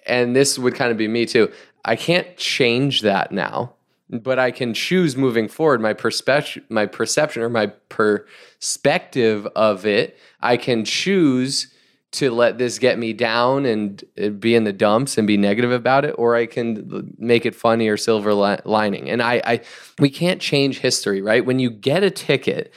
And 0.07 0.35
this 0.35 0.59
would 0.59 0.75
kind 0.75 0.91
of 0.91 0.97
be 0.97 1.07
me 1.07 1.27
too. 1.27 1.53
I 1.85 1.97
can't 1.97 2.35
change 2.39 3.03
that 3.03 3.31
now, 3.31 3.75
but 4.09 4.39
I 4.39 4.53
can 4.53 4.73
choose 4.73 5.15
moving 5.15 5.47
forward 5.47 5.83
my 5.83 5.93
perspective, 5.93 6.63
my 6.71 6.87
perception 6.87 7.43
or 7.43 7.51
my 7.51 7.67
perspective 7.91 9.47
of 9.55 9.85
it. 9.85 10.17
I 10.41 10.57
can 10.57 10.87
choose 10.87 11.72
to 12.13 12.31
let 12.31 12.59
this 12.59 12.79
get 12.79 12.99
me 12.99 13.13
down 13.13 13.65
and 13.65 14.05
uh, 14.23 14.29
be 14.29 14.55
in 14.55 14.65
the 14.65 14.73
dumps 14.73 15.17
and 15.17 15.27
be 15.27 15.37
negative 15.37 15.73
about 15.73 16.05
it, 16.05 16.15
or 16.19 16.37
I 16.37 16.47
can 16.47 17.15
make 17.19 17.47
it 17.47 17.55
funny 17.55 17.89
or 17.89 17.97
silver 17.97 18.35
li- 18.35 18.59
lining. 18.65 19.09
And 19.09 19.23
I, 19.23 19.43
I, 19.45 19.61
we 19.99 20.11
can't 20.11 20.41
change 20.41 20.79
history, 20.81 21.23
right? 21.23 21.45
When 21.45 21.59
you 21.59 21.71
get 21.71 22.03
a 22.03 22.11
ticket, 22.11 22.73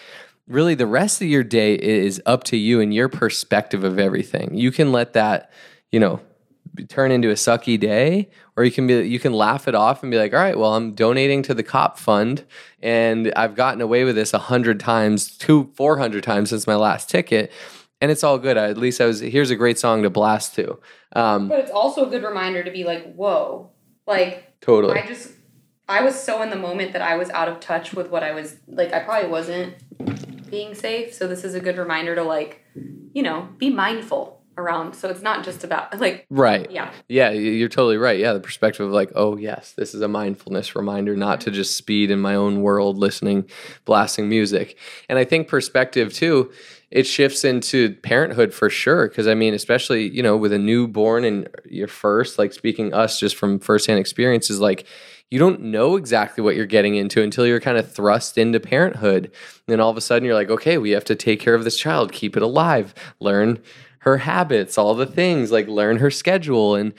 really 0.47 0.73
the 0.73 0.87
rest 0.87 1.21
of 1.21 1.27
your 1.27 1.43
day 1.43 1.75
is 1.75 2.21
up 2.25 2.43
to 2.45 2.57
you 2.57 2.79
and 2.79 2.93
your 2.93 3.09
perspective 3.09 3.83
of 3.83 4.00
everything. 4.00 4.55
You 4.55 4.71
can 4.71 4.91
let 4.91 5.13
that, 5.13 5.51
you 5.91 6.00
know, 6.00 6.21
turn 6.89 7.12
into 7.12 7.29
a 7.29 7.33
sucky 7.33 7.79
day 7.79 8.29
or 8.57 8.63
you 8.63 8.71
can 8.71 8.88
be 8.88 8.95
you 9.07 9.19
can 9.19 9.33
laugh 9.33 9.67
it 9.67 9.75
off 9.75 10.03
and 10.03 10.12
be 10.12 10.17
like 10.17 10.33
all 10.33 10.39
right 10.39 10.57
well 10.57 10.74
i'm 10.75 10.91
donating 10.91 11.41
to 11.41 11.53
the 11.53 11.63
cop 11.63 11.98
fund 11.98 12.43
and 12.81 13.31
i've 13.36 13.55
gotten 13.55 13.81
away 13.81 14.03
with 14.03 14.15
this 14.15 14.33
a 14.33 14.39
hundred 14.39 14.79
times 14.79 15.38
two 15.38 15.71
four 15.75 15.98
hundred 15.98 16.24
times 16.24 16.50
since 16.50 16.67
my 16.67 16.75
last 16.75 17.10
ticket 17.10 17.51
and 18.01 18.11
it's 18.11 18.23
all 18.23 18.37
good 18.37 18.57
I, 18.57 18.69
at 18.69 18.77
least 18.77 19.01
i 19.01 19.05
was 19.05 19.19
here's 19.19 19.51
a 19.51 19.55
great 19.55 19.79
song 19.79 20.03
to 20.03 20.09
blast 20.09 20.55
to 20.55 20.79
um, 21.15 21.47
But 21.47 21.59
it's 21.59 21.71
also 21.71 22.05
a 22.05 22.09
good 22.09 22.23
reminder 22.23 22.63
to 22.63 22.71
be 22.71 22.83
like, 22.83 23.13
whoa, 23.15 23.71
like 24.05 24.59
totally 24.59 24.99
I 24.99 25.05
just 25.05 25.31
I 25.87 26.01
was 26.01 26.19
so 26.19 26.41
in 26.41 26.49
the 26.49 26.55
moment 26.57 26.93
that 26.93 27.01
I 27.01 27.15
was 27.15 27.29
out 27.29 27.47
of 27.47 27.59
touch 27.59 27.93
with 27.93 28.09
what 28.09 28.23
I 28.23 28.31
was 28.33 28.57
like. 28.67 28.91
I 28.91 28.99
probably 28.99 29.29
wasn't 29.29 29.75
being 30.49 30.73
safe. 30.73 31.13
So 31.13 31.27
this 31.27 31.43
is 31.43 31.53
a 31.53 31.59
good 31.59 31.77
reminder 31.77 32.15
to 32.15 32.23
like, 32.23 32.65
you 33.13 33.23
know, 33.23 33.49
be 33.57 33.69
mindful 33.69 34.41
around. 34.57 34.93
So 34.95 35.09
it's 35.09 35.21
not 35.21 35.43
just 35.43 35.63
about 35.63 35.97
like, 36.00 36.25
right 36.29 36.69
yeah, 36.71 36.91
Yeah, 37.07 37.31
you're 37.31 37.69
totally 37.69 37.97
right. 37.97 38.19
Yeah, 38.19 38.33
the 38.33 38.39
perspective 38.39 38.85
of 38.85 38.91
like, 38.91 39.12
oh 39.15 39.38
yes, 39.38 39.74
this 39.74 39.93
is 39.93 40.01
a 40.01 40.07
mindfulness 40.07 40.75
reminder 40.75 41.15
not 41.15 41.41
to 41.41 41.50
mm-hmm. 41.50 41.55
just 41.55 41.77
speed 41.77 42.12
in 42.12 42.19
my 42.19 42.35
own 42.35 42.62
world 42.62 42.97
listening, 42.97 43.50
blasting 43.85 44.29
music. 44.29 44.77
And 45.09 45.19
I 45.19 45.24
think 45.24 45.47
perspective 45.47 46.13
too, 46.13 46.51
it 46.91 47.05
shifts 47.05 47.43
into 47.43 47.95
parenthood 47.95 48.53
for 48.53 48.69
sure. 48.69 49.07
Cause 49.09 49.27
I 49.27 49.33
mean, 49.33 49.53
especially, 49.53 50.07
you 50.09 50.24
know, 50.24 50.38
with 50.38 50.53
a 50.53 50.59
newborn 50.59 51.25
and 51.25 51.50
your 51.65 51.88
first, 51.88 52.38
like 52.39 52.53
speaking 52.53 52.93
us 52.93 53.19
just 53.19 53.35
from 53.35 53.59
firsthand 53.59 54.00
experiences, 54.00 54.59
like 54.59 54.85
you 55.31 55.39
don't 55.39 55.62
know 55.62 55.95
exactly 55.95 56.43
what 56.43 56.55
you're 56.55 56.65
getting 56.65 56.95
into 56.95 57.21
until 57.21 57.47
you're 57.47 57.59
kind 57.59 57.77
of 57.77 57.91
thrust 57.91 58.38
into 58.38 58.59
parenthood. 58.59 59.25
And 59.25 59.33
then 59.67 59.79
all 59.79 59.89
of 59.89 59.97
a 59.97 60.01
sudden 60.01 60.25
you're 60.25 60.35
like, 60.35 60.50
okay, 60.50 60.77
we 60.77 60.91
have 60.91 61.05
to 61.05 61.15
take 61.15 61.39
care 61.39 61.55
of 61.55 61.63
this 61.63 61.77
child, 61.77 62.12
keep 62.12 62.38
it 62.38 62.43
alive, 62.43 62.93
learn 63.19 63.59
her 64.05 64.17
habits, 64.17 64.77
all 64.77 64.93
the 64.93 65.05
things, 65.05 65.51
like 65.51 65.67
learn 65.67 65.97
her 65.97 66.12
schedule. 66.12 66.75
And 66.75 66.93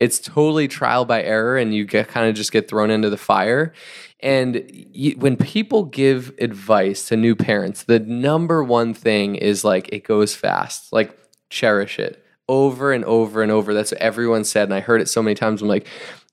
it's 0.00 0.18
totally 0.18 0.68
trial 0.68 1.04
by 1.04 1.22
error, 1.22 1.58
and 1.58 1.74
you 1.74 1.84
get 1.84 2.08
kind 2.08 2.28
of 2.28 2.34
just 2.34 2.52
get 2.52 2.68
thrown 2.68 2.90
into 2.90 3.10
the 3.10 3.16
fire. 3.16 3.72
And 4.20 4.64
you, 4.92 5.12
when 5.18 5.36
people 5.36 5.84
give 5.84 6.32
advice 6.38 7.08
to 7.08 7.16
new 7.16 7.34
parents, 7.34 7.84
the 7.84 7.98
number 7.98 8.62
one 8.62 8.94
thing 8.94 9.34
is 9.34 9.64
like 9.64 9.88
it 9.92 10.04
goes 10.04 10.34
fast, 10.34 10.92
like 10.92 11.16
cherish 11.50 11.98
it 11.98 12.24
over 12.48 12.92
and 12.92 13.04
over 13.04 13.42
and 13.42 13.52
over. 13.52 13.74
That's 13.74 13.92
what 13.92 14.00
everyone 14.00 14.44
said. 14.44 14.64
And 14.64 14.74
I 14.74 14.80
heard 14.80 15.00
it 15.00 15.08
so 15.08 15.22
many 15.22 15.34
times. 15.34 15.62
I'm 15.62 15.68
like, 15.68 15.86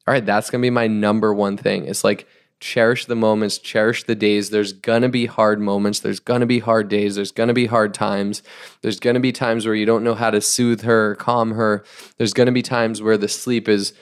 all 0.07 0.13
right, 0.13 0.25
that's 0.25 0.49
going 0.49 0.61
to 0.61 0.65
be 0.65 0.71
my 0.71 0.87
number 0.87 1.33
one 1.33 1.57
thing. 1.57 1.85
It's 1.85 2.03
like, 2.03 2.27
cherish 2.59 3.05
the 3.05 3.15
moments, 3.15 3.57
cherish 3.57 4.03
the 4.03 4.15
days. 4.15 4.49
There's 4.49 4.73
going 4.73 5.01
to 5.01 5.09
be 5.09 5.25
hard 5.25 5.59
moments. 5.59 5.99
There's 5.99 6.19
going 6.19 6.41
to 6.41 6.45
be 6.45 6.59
hard 6.59 6.89
days. 6.89 7.15
There's 7.15 7.31
going 7.31 7.47
to 7.47 7.53
be 7.53 7.67
hard 7.67 7.93
times. 7.93 8.43
There's 8.81 8.99
going 8.99 9.13
to 9.13 9.19
be 9.19 9.31
times 9.31 9.65
where 9.65 9.75
you 9.75 9.85
don't 9.85 10.03
know 10.03 10.15
how 10.15 10.29
to 10.29 10.41
soothe 10.41 10.81
her, 10.81 11.15
calm 11.15 11.51
her. 11.51 11.83
There's 12.17 12.33
going 12.33 12.47
to 12.47 12.51
be 12.51 12.61
times 12.61 13.01
where 13.01 13.17
the 13.17 13.27
sleep 13.27 13.69
is 13.69 13.93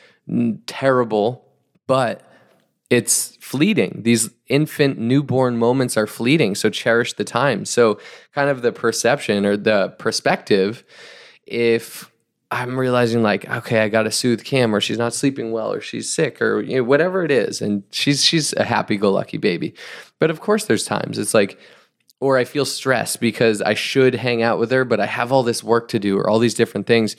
terrible, 0.66 1.46
but 1.86 2.24
it's 2.90 3.36
fleeting. 3.38 4.02
These 4.04 4.30
infant 4.48 4.98
newborn 4.98 5.58
moments 5.58 5.98
are 5.98 6.08
fleeting. 6.08 6.56
So 6.56 6.70
cherish 6.70 7.14
the 7.14 7.24
time. 7.24 7.66
So, 7.66 8.00
kind 8.34 8.50
of 8.50 8.62
the 8.62 8.72
perception 8.72 9.46
or 9.46 9.58
the 9.58 9.90
perspective, 10.00 10.84
if 11.46 12.12
I'm 12.50 12.80
realizing 12.80 13.24
like, 13.24 13.50
okay, 13.50 13.82
I 13.82 13.89
got 13.89 14.04
to 14.04 14.12
soothe 14.12 14.44
Cam, 14.44 14.74
or 14.74 14.80
she's 14.80 14.98
not 14.98 15.13
sleeping 15.13 15.51
well, 15.51 15.74
or 15.74 15.82
she's 15.82 16.10
sick, 16.10 16.42
or 16.42 16.62
you 16.62 16.77
know, 16.77 16.84
whatever 16.84 17.25
it 17.25 17.32
is, 17.32 17.62
and 17.62 17.84
she's 17.92 18.24
she's 18.24 18.54
a 18.54 18.63
happy-go-lucky 18.63 19.38
baby. 19.38 19.74
But 20.20 20.30
of 20.30 20.39
course, 20.39 20.66
there's 20.66 20.86
times 20.86 21.20
it's 21.20 21.34
like, 21.34 21.60
or 22.22 22.38
I 22.38 22.46
feel 22.46 22.66
stressed 22.66 23.20
because 23.20 23.62
I 23.62 23.74
should 23.74 24.16
hang 24.16 24.44
out 24.44 24.60
with 24.60 24.72
her, 24.72 24.86
but 24.86 25.00
I 25.00 25.06
have 25.08 25.32
all 25.32 25.44
this 25.44 25.63
work 25.63 25.89
to 25.89 26.00
do, 26.00 26.18
or 26.18 26.30
all 26.30 26.39
these 26.39 26.54
different 26.54 26.88
things. 26.88 27.18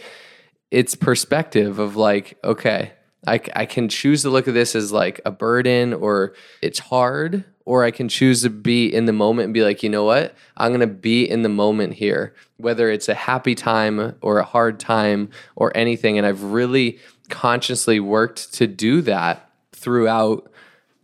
It's 0.71 0.95
perspective 0.95 1.79
of 1.79 1.97
like, 1.97 2.39
okay, 2.43 2.93
I, 3.27 3.41
I 3.55 3.67
can 3.67 3.89
choose 3.89 4.23
to 4.23 4.31
look 4.31 4.49
at 4.49 4.55
this 4.55 4.75
as 4.75 4.93
like 4.93 5.21
a 5.27 5.31
burden, 5.31 5.93
or 5.93 6.35
it's 6.63 6.79
hard, 6.79 7.45
or 7.69 7.85
I 7.85 7.91
can 7.91 8.09
choose 8.09 8.41
to 8.45 8.49
be 8.49 8.87
in 8.87 9.05
the 9.05 9.13
moment 9.13 9.45
and 9.45 9.53
be 9.53 9.63
like, 9.63 9.83
you 9.83 9.91
know 9.91 10.05
what? 10.05 10.35
I'm 10.57 10.71
going 10.71 10.81
to 10.81 10.87
be 10.87 11.29
in 11.29 11.43
the 11.43 11.51
moment 11.51 11.93
here, 11.93 12.35
whether 12.57 12.91
it's 12.91 13.11
a 13.11 13.15
happy 13.15 13.55
time 13.55 14.17
or 14.23 14.39
a 14.39 14.43
hard 14.43 14.81
time 14.81 15.29
or 15.55 15.71
anything. 15.77 16.17
And 16.17 16.27
I've 16.27 16.43
really 16.45 16.99
consciously 17.29 18.01
worked 18.01 18.55
to 18.55 18.67
do 18.67 19.03
that 19.03 19.51
throughout 19.73 20.51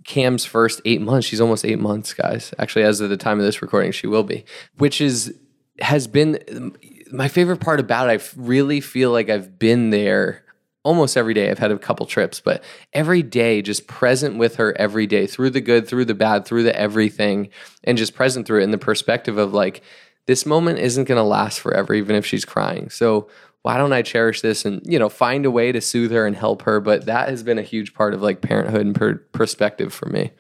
Cam's 0.05 0.47
first 0.47 0.81
eight 0.87 1.03
months. 1.03 1.27
She's 1.27 1.41
almost 1.43 1.67
eight 1.67 1.79
months, 1.79 2.15
guys. 2.15 2.55
Actually, 2.59 2.87
as 2.87 2.99
of 3.03 3.11
the 3.11 3.19
time 3.19 3.39
of 3.39 3.45
this 3.45 3.61
recording, 3.61 3.93
she 3.93 4.07
will 4.07 4.25
be, 4.25 4.47
which 4.79 5.03
is 5.03 5.35
has 5.81 6.07
been 6.07 6.75
my 7.13 7.29
favorite 7.29 7.61
part 7.61 7.79
about 7.79 8.09
it. 8.09 8.23
I 8.23 8.41
really 8.41 8.81
feel 8.81 9.11
like 9.11 9.29
I've 9.29 9.59
been 9.59 9.91
there 9.91 10.44
almost 10.85 11.17
every 11.17 11.35
day. 11.35 11.51
I've 11.51 11.59
had 11.59 11.73
a 11.73 11.79
couple 11.79 12.07
trips, 12.07 12.39
but 12.41 12.63
every 12.93 13.23
day, 13.23 13.61
just 13.63 13.89
present 13.89 14.37
with 14.37 14.57
her 14.57 14.77
every 14.79 15.07
day 15.07 15.27
through 15.27 15.51
the 15.51 15.61
good, 15.61 15.89
through 15.89 16.05
the 16.05 16.15
bad, 16.15 16.45
through 16.45 16.63
the 16.63 16.79
everything, 16.79 17.49
and 17.83 17.99
just 17.99 18.15
present 18.15 18.47
through 18.47 18.61
it 18.61 18.65
in 18.65 18.71
the 18.71 18.79
perspective 18.79 19.39
of 19.39 19.53
like, 19.53 19.83
this 20.27 20.47
moment 20.47 20.79
isn't 20.79 21.05
going 21.05 21.19
to 21.19 21.25
last 21.25 21.61
forever, 21.61 21.93
even 21.93 22.17
if 22.17 22.25
she's 22.25 22.45
crying. 22.45 22.89
So 22.89 23.29
why 23.63 23.77
don't 23.77 23.93
I 23.93 24.03
cherish 24.03 24.41
this 24.41 24.65
and, 24.65 24.81
you 24.85 24.99
know, 24.99 25.09
find 25.09 25.45
a 25.47 25.51
way 25.51 25.73
to 25.73 25.81
soothe 25.81 26.13
her 26.13 26.27
and 26.27 26.37
help 26.37 26.63
her? 26.63 26.81
But 26.81 27.07
that 27.07 27.29
has 27.29 27.43
been 27.43 27.59
a 27.59 27.63
huge 27.63 27.95
part 27.95 28.15
of 28.15 28.23
like 28.23 28.41
parenthood 28.41 28.87
and 28.87 28.95
per- 28.95 29.23
perspective 29.33 29.93
for 29.93 30.07
me. 30.07 30.33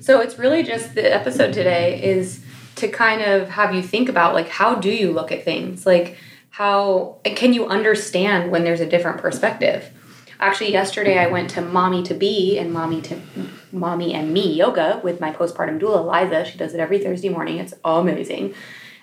So 0.00 0.20
it's 0.20 0.38
really 0.38 0.62
just 0.62 0.94
the 0.94 1.12
episode 1.12 1.52
today 1.52 2.02
is 2.02 2.44
to 2.76 2.88
kind 2.88 3.22
of 3.22 3.48
have 3.48 3.74
you 3.74 3.82
think 3.82 4.08
about 4.08 4.34
like, 4.34 4.48
how 4.48 4.74
do 4.74 4.90
you 4.90 5.12
look 5.12 5.30
at 5.30 5.44
things? 5.44 5.84
Like, 5.84 6.16
how 6.58 7.14
can 7.22 7.52
you 7.52 7.68
understand 7.68 8.50
when 8.50 8.64
there's 8.64 8.80
a 8.80 8.86
different 8.86 9.18
perspective? 9.18 9.92
Actually, 10.40 10.72
yesterday 10.72 11.16
I 11.16 11.28
went 11.28 11.50
to 11.50 11.60
Mommy 11.60 12.02
to 12.02 12.14
Be 12.14 12.58
and 12.58 12.72
Mommy 12.72 13.00
to 13.02 13.20
Mommy 13.70 14.12
and 14.12 14.34
Me 14.34 14.54
yoga 14.54 15.00
with 15.04 15.20
my 15.20 15.30
postpartum 15.30 15.78
doula 15.78 16.04
Liza. 16.04 16.50
She 16.50 16.58
does 16.58 16.74
it 16.74 16.80
every 16.80 16.98
Thursday 16.98 17.28
morning. 17.28 17.58
It's 17.58 17.74
amazing. 17.84 18.54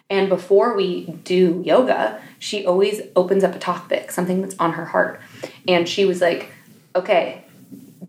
And 0.09 0.27
before 0.27 0.75
we 0.75 1.05
do 1.23 1.63
yoga, 1.65 2.21
she 2.39 2.65
always 2.65 3.01
opens 3.15 3.45
up 3.45 3.55
a 3.55 3.59
topic, 3.59 4.11
something 4.11 4.41
that's 4.41 4.55
on 4.59 4.73
her 4.73 4.87
heart. 4.87 5.21
And 5.65 5.87
she 5.87 6.03
was 6.03 6.19
like, 6.19 6.49
"Okay, 6.93 7.45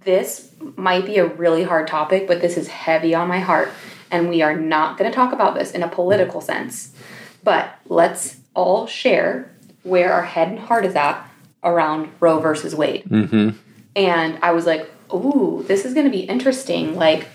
this 0.03 0.50
might 0.75 1.07
be 1.07 1.19
a 1.19 1.25
really 1.25 1.62
hard 1.62 1.87
topic, 1.87 2.26
but 2.26 2.41
this 2.41 2.57
is 2.57 2.67
heavy 2.67 3.15
on 3.15 3.29
my 3.29 3.38
heart, 3.38 3.71
and 4.11 4.29
we 4.29 4.43
are 4.43 4.57
not 4.57 4.99
going 4.99 5.09
to 5.09 5.15
talk 5.15 5.33
about 5.33 5.55
this 5.55 5.71
in 5.71 5.85
a 5.85 5.88
political 5.88 6.41
sense. 6.41 6.97
But 7.45 7.79
let's 7.88 8.38
all 8.57 8.87
share 8.87 9.53
where 9.83 10.13
our 10.13 10.25
head 10.25 10.49
and 10.49 10.59
heart 10.59 10.85
is 10.85 10.97
at 10.97 11.23
around 11.63 12.11
Roe 12.19 12.41
versus 12.41 12.75
Wade. 12.75 13.05
Mm-hmm. 13.05 13.51
And 13.95 14.39
I 14.43 14.53
was 14.53 14.67
like, 14.67 14.91
ooh, 15.13 15.65
this 15.69 15.85
is 15.85 15.95
going 15.95 16.07
to 16.07 16.11
be 16.11 16.21
interesting, 16.21 16.97
like 16.97 17.29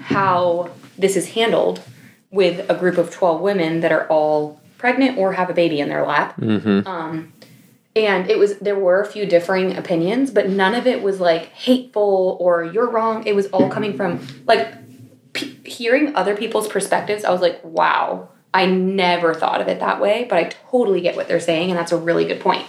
how 0.00 0.70
this 0.96 1.16
is 1.16 1.30
handled 1.30 1.82
with 2.30 2.68
a 2.70 2.74
group 2.74 2.98
of 2.98 3.10
12 3.10 3.40
women 3.40 3.80
that 3.80 3.92
are 3.92 4.06
all 4.08 4.60
pregnant 4.78 5.18
or 5.18 5.32
have 5.32 5.50
a 5.50 5.54
baby 5.54 5.80
in 5.80 5.88
their 5.88 6.06
lap. 6.06 6.36
Mm-hmm. 6.36 6.86
Um, 6.86 7.32
and 7.94 8.30
it 8.30 8.38
was 8.38 8.58
there 8.58 8.78
were 8.78 9.00
a 9.00 9.06
few 9.06 9.24
differing 9.24 9.76
opinions, 9.76 10.30
but 10.30 10.50
none 10.50 10.74
of 10.74 10.86
it 10.86 11.02
was 11.02 11.18
like 11.18 11.46
hateful 11.52 12.36
or 12.40 12.62
you're 12.62 12.90
wrong. 12.90 13.26
It 13.26 13.34
was 13.34 13.46
all 13.46 13.70
coming 13.70 13.96
from 13.96 14.26
like 14.46 14.74
p- 15.32 15.58
hearing 15.64 16.14
other 16.14 16.36
people's 16.36 16.68
perspectives. 16.68 17.24
I 17.24 17.30
was 17.30 17.40
like, 17.40 17.64
wow, 17.64 18.28
I 18.56 18.64
never 18.64 19.34
thought 19.34 19.60
of 19.60 19.68
it 19.68 19.80
that 19.80 20.00
way, 20.00 20.26
but 20.30 20.38
I 20.38 20.44
totally 20.70 21.02
get 21.02 21.14
what 21.14 21.28
they're 21.28 21.40
saying, 21.40 21.70
and 21.70 21.78
that's 21.78 21.92
a 21.92 21.98
really 21.98 22.24
good 22.24 22.40
point. 22.40 22.66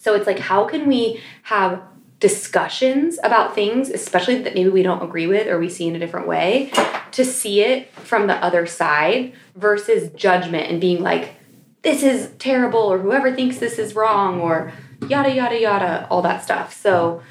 So 0.00 0.14
it's 0.14 0.26
like, 0.26 0.38
how 0.38 0.64
can 0.64 0.86
we 0.86 1.20
have 1.42 1.82
discussions 2.20 3.18
about 3.22 3.54
things, 3.54 3.90
especially 3.90 4.40
that 4.42 4.54
maybe 4.54 4.70
we 4.70 4.82
don't 4.82 5.02
agree 5.02 5.26
with 5.26 5.46
or 5.46 5.58
we 5.58 5.68
see 5.68 5.86
in 5.88 5.94
a 5.94 5.98
different 5.98 6.26
way, 6.26 6.72
to 7.12 7.22
see 7.22 7.60
it 7.60 7.92
from 7.96 8.26
the 8.28 8.34
other 8.36 8.64
side 8.64 9.34
versus 9.54 10.10
judgment 10.12 10.70
and 10.70 10.80
being 10.80 11.02
like, 11.02 11.34
this 11.82 12.02
is 12.02 12.30
terrible, 12.38 12.80
or 12.80 12.98
whoever 12.98 13.34
thinks 13.34 13.58
this 13.58 13.78
is 13.78 13.94
wrong, 13.94 14.40
or 14.40 14.72
yada, 15.06 15.32
yada, 15.32 15.60
yada, 15.60 16.06
all 16.08 16.22
that 16.22 16.42
stuff. 16.42 16.74
So, 16.74 17.22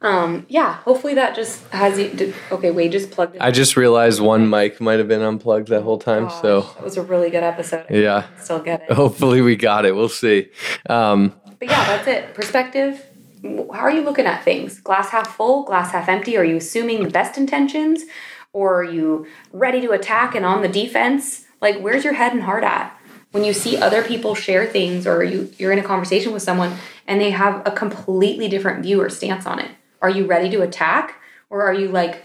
um, 0.00 0.46
yeah, 0.48 0.74
hopefully 0.74 1.14
that 1.14 1.34
just 1.34 1.66
has 1.68 1.98
you. 1.98 2.08
Did, 2.10 2.34
okay, 2.52 2.70
Wade 2.70 2.92
just 2.92 3.10
plugged 3.10 3.34
it. 3.36 3.42
I 3.42 3.50
just 3.50 3.76
realized 3.76 4.20
one 4.20 4.48
mic 4.48 4.80
might 4.80 4.98
have 4.98 5.08
been 5.08 5.22
unplugged 5.22 5.68
that 5.68 5.82
whole 5.82 5.98
time. 5.98 6.24
Gosh, 6.24 6.40
so 6.40 6.58
it 6.78 6.84
was 6.84 6.96
a 6.96 7.02
really 7.02 7.30
good 7.30 7.42
episode. 7.42 7.86
Yeah. 7.90 8.26
Still 8.40 8.60
get 8.60 8.82
it. 8.82 8.92
hopefully 8.92 9.40
we 9.42 9.56
got 9.56 9.84
it. 9.84 9.96
We'll 9.96 10.08
see. 10.08 10.50
Um, 10.88 11.34
But 11.58 11.68
yeah, 11.68 11.84
that's 11.84 12.06
it. 12.06 12.34
Perspective. 12.34 13.04
How 13.42 13.80
are 13.80 13.90
you 13.90 14.02
looking 14.02 14.26
at 14.26 14.44
things? 14.44 14.80
Glass 14.80 15.10
half 15.10 15.36
full, 15.36 15.64
glass 15.64 15.92
half 15.92 16.08
empty? 16.08 16.36
Are 16.36 16.44
you 16.44 16.56
assuming 16.56 17.02
the 17.02 17.10
best 17.10 17.36
intentions? 17.38 18.04
Or 18.52 18.80
are 18.80 18.84
you 18.84 19.26
ready 19.52 19.80
to 19.80 19.90
attack 19.90 20.34
and 20.34 20.44
on 20.44 20.62
the 20.62 20.68
defense? 20.68 21.44
Like, 21.60 21.78
where's 21.80 22.04
your 22.04 22.14
head 22.14 22.32
and 22.32 22.42
heart 22.42 22.64
at? 22.64 22.94
When 23.30 23.44
you 23.44 23.52
see 23.52 23.76
other 23.76 24.02
people 24.02 24.34
share 24.34 24.66
things 24.66 25.06
or 25.06 25.22
you, 25.22 25.52
you're 25.58 25.70
in 25.72 25.78
a 25.78 25.82
conversation 25.82 26.32
with 26.32 26.42
someone 26.42 26.74
and 27.06 27.20
they 27.20 27.30
have 27.30 27.62
a 27.66 27.70
completely 27.70 28.48
different 28.48 28.82
view 28.82 29.00
or 29.02 29.10
stance 29.10 29.44
on 29.46 29.58
it, 29.60 29.70
are 30.02 30.10
you 30.10 30.26
ready 30.26 30.50
to 30.50 30.62
attack? 30.62 31.20
Or 31.50 31.62
are 31.62 31.74
you 31.74 31.88
like, 31.88 32.22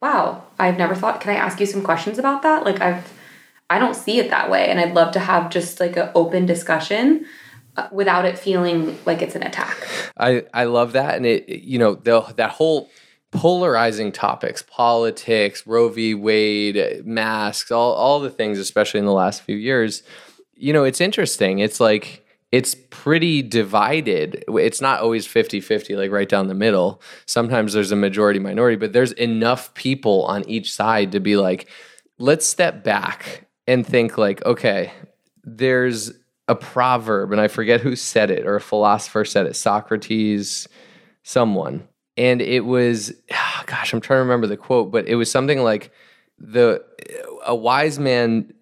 wow, 0.00 0.44
I've 0.58 0.78
never 0.78 0.94
thought, 0.94 1.20
can 1.20 1.34
I 1.34 1.36
ask 1.36 1.58
you 1.58 1.66
some 1.66 1.82
questions 1.82 2.18
about 2.18 2.42
that? 2.42 2.64
Like, 2.64 2.80
I've, 2.80 3.12
I 3.70 3.78
don't 3.78 3.94
see 3.94 4.18
it 4.18 4.30
that 4.30 4.50
way. 4.50 4.68
And 4.68 4.78
I'd 4.78 4.94
love 4.94 5.12
to 5.12 5.20
have 5.20 5.50
just 5.50 5.80
like 5.80 5.96
an 5.96 6.10
open 6.14 6.46
discussion 6.46 7.26
uh, 7.78 7.88
without 7.92 8.24
it 8.24 8.36
feeling 8.38 8.98
like 9.06 9.22
it's 9.22 9.36
an 9.36 9.42
attack. 9.44 9.76
I 10.16 10.44
I 10.52 10.64
love 10.64 10.92
that, 10.94 11.14
and 11.14 11.24
it 11.24 11.48
you 11.48 11.78
know 11.78 11.94
the 11.94 12.22
that 12.36 12.50
whole 12.50 12.90
polarizing 13.30 14.10
topics, 14.10 14.62
politics, 14.62 15.64
Roe 15.64 15.88
v. 15.88 16.12
Wade, 16.12 17.06
masks, 17.06 17.70
all 17.70 17.92
all 17.92 18.18
the 18.18 18.30
things, 18.30 18.58
especially 18.58 18.98
in 18.98 19.06
the 19.06 19.12
last 19.12 19.42
few 19.42 19.56
years. 19.56 20.02
You 20.54 20.72
know, 20.72 20.82
it's 20.82 21.00
interesting. 21.00 21.60
It's 21.60 21.78
like 21.78 22.26
it's 22.50 22.74
pretty 22.90 23.42
divided. 23.42 24.44
It's 24.48 24.80
not 24.80 25.00
always 25.00 25.26
50-50 25.26 25.96
like 25.96 26.10
right 26.10 26.28
down 26.28 26.48
the 26.48 26.54
middle. 26.54 27.02
Sometimes 27.26 27.74
there's 27.74 27.92
a 27.92 27.96
majority 27.96 28.38
minority, 28.38 28.76
but 28.76 28.92
there's 28.92 29.12
enough 29.12 29.74
people 29.74 30.24
on 30.24 30.48
each 30.48 30.72
side 30.72 31.12
to 31.12 31.20
be 31.20 31.36
like 31.36 31.68
let's 32.18 32.46
step 32.46 32.82
back 32.82 33.46
and 33.66 33.86
think 33.86 34.18
like 34.18 34.44
okay, 34.46 34.92
there's 35.44 36.12
a 36.48 36.54
proverb 36.54 37.32
and 37.32 37.40
I 37.40 37.48
forget 37.48 37.80
who 37.82 37.94
said 37.94 38.30
it 38.30 38.46
or 38.46 38.56
a 38.56 38.60
philosopher 38.60 39.24
said 39.24 39.46
it, 39.46 39.54
Socrates, 39.54 40.66
someone. 41.22 41.86
And 42.16 42.40
it 42.40 42.64
was 42.64 43.12
ah, 43.30 43.64
gosh, 43.66 43.92
I'm 43.92 44.00
trying 44.00 44.18
to 44.18 44.22
remember 44.22 44.46
the 44.46 44.56
quote, 44.56 44.90
but 44.90 45.06
it 45.06 45.16
was 45.16 45.30
something 45.30 45.62
like 45.62 45.92
the 46.38 46.82
a 47.44 47.54
wise 47.54 47.98
man 47.98 48.54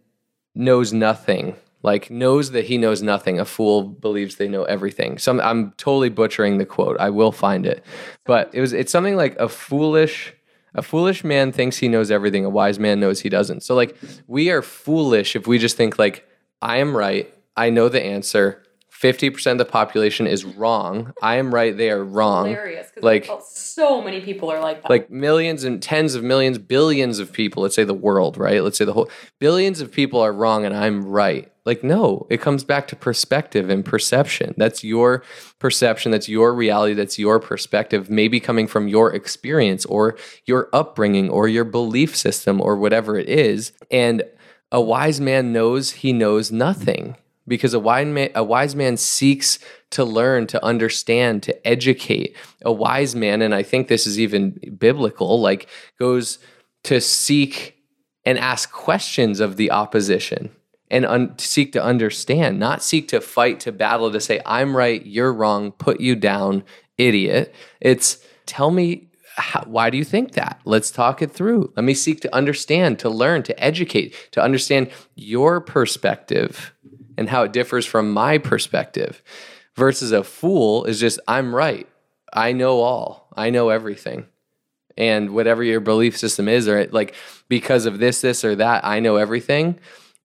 knows 0.54 0.92
nothing, 0.92 1.54
like 1.86 2.10
knows 2.10 2.50
that 2.50 2.64
he 2.66 2.76
knows 2.76 3.00
nothing. 3.02 3.40
A 3.40 3.44
fool 3.46 3.82
believes 3.84 4.36
they 4.36 4.48
know 4.48 4.64
everything. 4.64 5.16
Some 5.18 5.40
I'm 5.40 5.72
totally 5.78 6.10
butchering 6.10 6.58
the 6.58 6.66
quote. 6.66 6.98
I 7.00 7.08
will 7.10 7.32
find 7.32 7.64
it. 7.64 7.82
But 8.24 8.50
it 8.52 8.60
was 8.60 8.72
it's 8.74 8.92
something 8.92 9.16
like 9.16 9.36
a 9.36 9.48
foolish 9.48 10.34
a 10.74 10.82
foolish 10.82 11.24
man 11.24 11.52
thinks 11.52 11.78
he 11.78 11.88
knows 11.88 12.10
everything. 12.10 12.44
A 12.44 12.50
wise 12.50 12.78
man 12.78 13.00
knows 13.00 13.20
he 13.20 13.30
doesn't. 13.30 13.62
So 13.62 13.74
like 13.74 13.96
we 14.26 14.50
are 14.50 14.60
foolish 14.60 15.34
if 15.34 15.46
we 15.46 15.58
just 15.58 15.76
think 15.78 15.98
like 15.98 16.28
I 16.60 16.78
am 16.78 16.94
right. 16.94 17.32
I 17.56 17.70
know 17.70 17.88
the 17.88 18.02
answer. 18.04 18.62
50% 18.92 19.52
of 19.52 19.58
the 19.58 19.64
population 19.66 20.26
is 20.26 20.44
wrong. 20.44 21.12
I 21.22 21.36
am 21.36 21.54
right, 21.54 21.76
they 21.76 21.90
are 21.90 22.02
wrong. 22.02 22.46
Hilarious. 22.48 22.90
'cause 22.94 23.04
Like- 23.04 23.28
like 23.28 23.40
so 23.46 24.00
many 24.00 24.20
people 24.22 24.50
are 24.50 24.60
like 24.60 24.80
that. 24.82 24.90
Like 24.90 25.10
millions 25.10 25.64
and 25.64 25.82
tens 25.82 26.14
of 26.14 26.22
millions, 26.24 26.56
billions 26.58 27.18
of 27.18 27.30
people, 27.30 27.62
let's 27.62 27.74
say 27.74 27.84
the 27.84 27.92
world, 28.08 28.38
right? 28.38 28.62
Let's 28.64 28.78
say 28.78 28.86
the 28.86 28.94
whole 28.94 29.10
billions 29.38 29.82
of 29.82 29.92
people 29.92 30.20
are 30.20 30.32
wrong 30.32 30.64
and 30.64 30.74
I'm 30.74 31.04
right. 31.06 31.52
Like, 31.66 31.82
no, 31.82 32.26
it 32.30 32.40
comes 32.40 32.62
back 32.62 32.86
to 32.88 32.96
perspective 32.96 33.68
and 33.68 33.84
perception. 33.84 34.54
That's 34.56 34.84
your 34.84 35.24
perception, 35.58 36.12
that's 36.12 36.28
your 36.28 36.54
reality, 36.54 36.94
that's 36.94 37.18
your 37.18 37.40
perspective, 37.40 38.08
maybe 38.08 38.38
coming 38.38 38.68
from 38.68 38.86
your 38.86 39.12
experience 39.12 39.84
or 39.84 40.16
your 40.44 40.68
upbringing 40.72 41.28
or 41.28 41.48
your 41.48 41.64
belief 41.64 42.16
system 42.16 42.60
or 42.60 42.76
whatever 42.76 43.18
it 43.18 43.28
is. 43.28 43.72
And 43.90 44.22
a 44.70 44.80
wise 44.80 45.20
man 45.20 45.52
knows 45.52 45.90
he 45.90 46.12
knows 46.12 46.52
nothing 46.52 47.16
because 47.48 47.74
a 47.74 47.80
wise 47.80 48.06
man, 48.06 48.30
a 48.36 48.44
wise 48.44 48.76
man 48.76 48.96
seeks 48.96 49.58
to 49.90 50.04
learn, 50.04 50.46
to 50.48 50.64
understand, 50.64 51.42
to 51.44 51.66
educate. 51.66 52.36
A 52.62 52.72
wise 52.72 53.16
man, 53.16 53.42
and 53.42 53.54
I 53.54 53.64
think 53.64 53.88
this 53.88 54.06
is 54.06 54.20
even 54.20 54.76
biblical, 54.78 55.40
like 55.40 55.68
goes 55.98 56.38
to 56.84 57.00
seek 57.00 57.76
and 58.24 58.38
ask 58.38 58.70
questions 58.70 59.40
of 59.40 59.56
the 59.56 59.70
opposition 59.70 60.50
and 60.90 61.04
un- 61.04 61.38
seek 61.38 61.72
to 61.72 61.82
understand, 61.82 62.58
not 62.58 62.82
seek 62.82 63.08
to 63.08 63.20
fight, 63.20 63.60
to 63.60 63.72
battle, 63.72 64.10
to 64.12 64.20
say, 64.20 64.40
I'm 64.46 64.76
right, 64.76 65.04
you're 65.04 65.32
wrong, 65.32 65.72
put 65.72 66.00
you 66.00 66.14
down, 66.16 66.64
idiot. 66.96 67.54
It's 67.80 68.18
tell 68.46 68.70
me, 68.70 69.08
how, 69.36 69.64
why 69.66 69.90
do 69.90 69.98
you 69.98 70.04
think 70.04 70.32
that? 70.32 70.60
Let's 70.64 70.90
talk 70.90 71.20
it 71.20 71.30
through. 71.30 71.72
Let 71.76 71.84
me 71.84 71.94
seek 71.94 72.20
to 72.20 72.34
understand, 72.34 72.98
to 73.00 73.10
learn, 73.10 73.42
to 73.44 73.62
educate, 73.62 74.14
to 74.32 74.42
understand 74.42 74.90
your 75.14 75.60
perspective 75.60 76.72
and 77.18 77.28
how 77.28 77.42
it 77.42 77.52
differs 77.52 77.84
from 77.84 78.12
my 78.12 78.38
perspective. 78.38 79.22
Versus 79.74 80.10
a 80.10 80.24
fool 80.24 80.84
is 80.84 80.98
just, 80.98 81.20
I'm 81.28 81.54
right. 81.54 81.86
I 82.32 82.52
know 82.52 82.80
all. 82.80 83.28
I 83.36 83.50
know 83.50 83.68
everything 83.68 84.26
and 84.96 85.30
whatever 85.30 85.62
your 85.62 85.80
belief 85.80 86.16
system 86.16 86.48
is 86.48 86.68
or 86.68 86.86
like 86.86 87.14
because 87.48 87.86
of 87.86 87.98
this 87.98 88.20
this 88.20 88.44
or 88.44 88.54
that 88.56 88.84
i 88.84 89.00
know 89.00 89.16
everything 89.16 89.78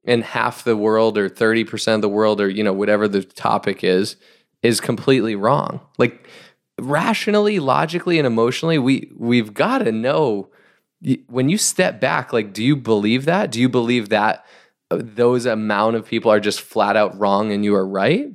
and 0.06 0.24
half 0.24 0.64
the 0.64 0.78
world 0.78 1.18
or 1.18 1.30
30% 1.30 1.96
of 1.96 2.02
the 2.02 2.10
world 2.10 2.42
or 2.42 2.50
you 2.50 2.64
know 2.64 2.74
whatever 2.74 3.08
the 3.08 3.24
topic 3.24 3.84
is 3.84 4.16
is 4.64 4.82
completely 4.82 5.36
wrong. 5.36 5.80
Like 5.98 6.28
rationally 6.80 7.60
logically 7.60 8.18
and 8.18 8.26
emotionally 8.26 8.80
we 8.80 9.12
we've 9.16 9.54
got 9.54 9.80
to 9.80 9.92
know 9.92 10.50
when 11.28 11.50
you 11.50 11.58
step 11.58 12.00
back 12.00 12.34
like 12.34 12.54
do 12.54 12.64
you 12.64 12.76
believe 12.76 13.26
that? 13.26 13.52
Do 13.52 13.60
you 13.60 13.70
believe 13.70 14.10
that 14.10 14.46
uh, 14.90 15.00
those 15.02 15.46
amount 15.46 15.96
of 15.96 16.06
people 16.06 16.32
are 16.32 16.40
just 16.40 16.62
flat 16.62 16.96
out 16.96 17.18
wrong 17.20 17.52
and 17.52 17.64
you 17.64 17.76
are 17.76 17.88
right? 17.88 18.28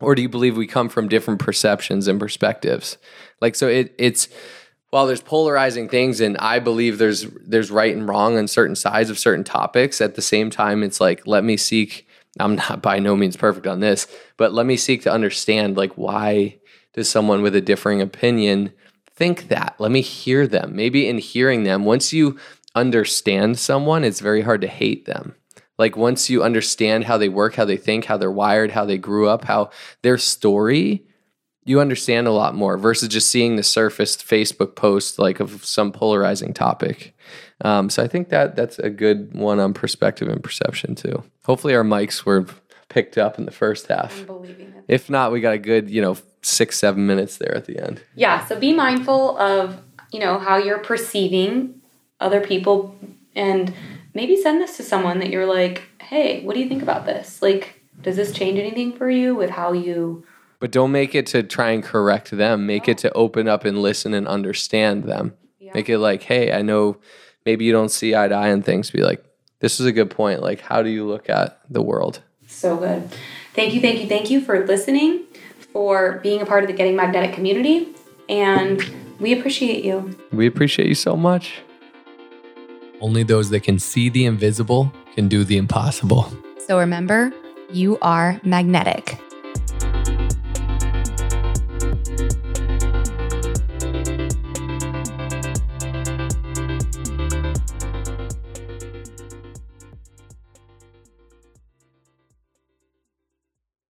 Or 0.00 0.16
do 0.16 0.22
you 0.22 0.28
believe 0.28 0.56
we 0.56 0.66
come 0.66 0.88
from 0.88 1.08
different 1.08 1.40
perceptions 1.40 2.08
and 2.08 2.18
perspectives? 2.18 2.98
Like 3.40 3.54
so 3.54 3.68
it 3.68 3.94
it's 3.98 4.28
while 4.92 5.06
there's 5.06 5.20
polarizing 5.20 5.88
things 5.88 6.20
and 6.20 6.36
i 6.38 6.58
believe 6.58 6.98
there's 6.98 7.26
there's 7.46 7.70
right 7.70 7.94
and 7.94 8.08
wrong 8.08 8.38
on 8.38 8.46
certain 8.46 8.76
sides 8.76 9.10
of 9.10 9.18
certain 9.18 9.44
topics 9.44 10.00
at 10.00 10.14
the 10.14 10.22
same 10.22 10.50
time 10.50 10.82
it's 10.82 11.00
like 11.00 11.26
let 11.26 11.44
me 11.44 11.56
seek 11.56 12.06
i'm 12.40 12.54
not 12.54 12.80
by 12.80 12.98
no 12.98 13.16
means 13.16 13.36
perfect 13.36 13.66
on 13.66 13.80
this 13.80 14.06
but 14.36 14.52
let 14.52 14.66
me 14.66 14.76
seek 14.76 15.02
to 15.02 15.12
understand 15.12 15.76
like 15.76 15.92
why 15.98 16.56
does 16.92 17.08
someone 17.08 17.42
with 17.42 17.56
a 17.56 17.60
differing 17.60 18.00
opinion 18.00 18.72
think 19.14 19.48
that? 19.48 19.74
Let 19.78 19.90
me 19.90 20.00
hear 20.00 20.46
them. 20.46 20.74
Maybe 20.74 21.08
in 21.08 21.18
hearing 21.18 21.64
them 21.64 21.84
once 21.84 22.12
you 22.12 22.38
understand 22.74 23.58
someone 23.58 24.04
it's 24.04 24.20
very 24.20 24.42
hard 24.42 24.60
to 24.62 24.66
hate 24.66 25.04
them. 25.04 25.34
Like 25.78 25.96
once 25.96 26.30
you 26.30 26.42
understand 26.42 27.04
how 27.04 27.18
they 27.18 27.28
work 27.28 27.54
how 27.54 27.64
they 27.64 27.76
think 27.76 28.06
how 28.06 28.16
they're 28.16 28.30
wired 28.30 28.70
how 28.70 28.84
they 28.84 28.98
grew 28.98 29.28
up 29.28 29.44
how 29.44 29.70
their 30.02 30.18
story 30.18 31.04
you 31.64 31.80
understand 31.80 32.26
a 32.26 32.32
lot 32.32 32.54
more 32.54 32.76
versus 32.76 33.08
just 33.08 33.30
seeing 33.30 33.56
the 33.56 33.62
surfaced 33.62 34.26
Facebook 34.26 34.74
post 34.74 35.18
like 35.18 35.40
of 35.40 35.64
some 35.64 35.92
polarizing 35.92 36.52
topic. 36.52 37.14
Um, 37.60 37.88
so 37.88 38.02
I 38.02 38.08
think 38.08 38.30
that 38.30 38.56
that's 38.56 38.78
a 38.80 38.90
good 38.90 39.34
one 39.34 39.60
on 39.60 39.72
perspective 39.72 40.28
and 40.28 40.42
perception 40.42 40.94
too. 40.94 41.22
Hopefully 41.44 41.74
our 41.74 41.84
mics 41.84 42.24
were 42.24 42.46
picked 42.88 43.16
up 43.16 43.38
in 43.38 43.44
the 43.44 43.52
first 43.52 43.86
half. 43.86 44.18
I'm 44.20 44.26
believing 44.26 44.68
it. 44.68 44.84
If 44.88 45.08
not, 45.08 45.32
we 45.32 45.40
got 45.40 45.54
a 45.54 45.58
good 45.58 45.88
you 45.88 46.02
know 46.02 46.16
six 46.42 46.78
seven 46.78 47.06
minutes 47.06 47.36
there 47.36 47.54
at 47.54 47.66
the 47.66 47.78
end. 47.78 48.02
Yeah, 48.16 48.44
so 48.46 48.58
be 48.58 48.72
mindful 48.72 49.38
of, 49.38 49.80
you 50.10 50.18
know, 50.18 50.38
how 50.38 50.56
you're 50.56 50.80
perceiving 50.80 51.80
other 52.20 52.40
people 52.40 52.96
and 53.34 53.72
maybe 54.14 54.36
send 54.36 54.60
this 54.60 54.76
to 54.76 54.82
someone 54.82 55.20
that 55.20 55.30
you're 55.30 55.46
like, 55.46 55.82
"Hey, 56.00 56.42
what 56.44 56.54
do 56.54 56.60
you 56.60 56.68
think 56.68 56.82
about 56.82 57.06
this? 57.06 57.40
Like, 57.40 57.80
does 58.00 58.16
this 58.16 58.32
change 58.32 58.58
anything 58.58 58.92
for 58.92 59.08
you 59.08 59.36
with 59.36 59.50
how 59.50 59.72
you 59.72 60.24
But 60.62 60.70
don't 60.70 60.92
make 60.92 61.16
it 61.16 61.26
to 61.26 61.42
try 61.42 61.70
and 61.70 61.82
correct 61.82 62.30
them. 62.30 62.66
Make 62.66 62.86
it 62.86 62.98
to 62.98 63.12
open 63.14 63.48
up 63.48 63.64
and 63.64 63.82
listen 63.82 64.14
and 64.14 64.28
understand 64.28 65.02
them. 65.02 65.34
Make 65.74 65.88
it 65.88 65.98
like, 65.98 66.22
hey, 66.22 66.52
I 66.52 66.62
know 66.62 66.98
maybe 67.44 67.64
you 67.64 67.72
don't 67.72 67.88
see 67.88 68.14
eye 68.14 68.28
to 68.28 68.34
eye 68.36 68.52
on 68.52 68.62
things. 68.62 68.88
Be 68.88 69.02
like, 69.02 69.24
this 69.58 69.80
is 69.80 69.86
a 69.86 69.90
good 69.90 70.08
point. 70.08 70.40
Like, 70.40 70.60
how 70.60 70.80
do 70.82 70.88
you 70.88 71.04
look 71.04 71.28
at 71.28 71.60
the 71.68 71.82
world? 71.82 72.22
So 72.46 72.76
good. 72.76 73.10
Thank 73.54 73.74
you, 73.74 73.80
thank 73.80 74.02
you, 74.02 74.06
thank 74.06 74.30
you 74.30 74.40
for 74.40 74.64
listening, 74.64 75.24
for 75.72 76.20
being 76.22 76.40
a 76.40 76.46
part 76.46 76.62
of 76.62 76.68
the 76.68 76.76
Getting 76.76 76.94
Magnetic 76.94 77.34
community, 77.34 77.88
and 78.28 78.80
we 79.18 79.36
appreciate 79.36 79.84
you. 79.84 80.16
We 80.30 80.46
appreciate 80.46 80.86
you 80.86 80.94
so 80.94 81.16
much. 81.16 81.54
Only 83.00 83.24
those 83.24 83.50
that 83.50 83.64
can 83.64 83.80
see 83.80 84.10
the 84.10 84.26
invisible 84.26 84.92
can 85.16 85.26
do 85.26 85.42
the 85.42 85.56
impossible. 85.56 86.32
So 86.68 86.78
remember, 86.78 87.32
you 87.72 87.98
are 88.00 88.40
magnetic. 88.44 89.18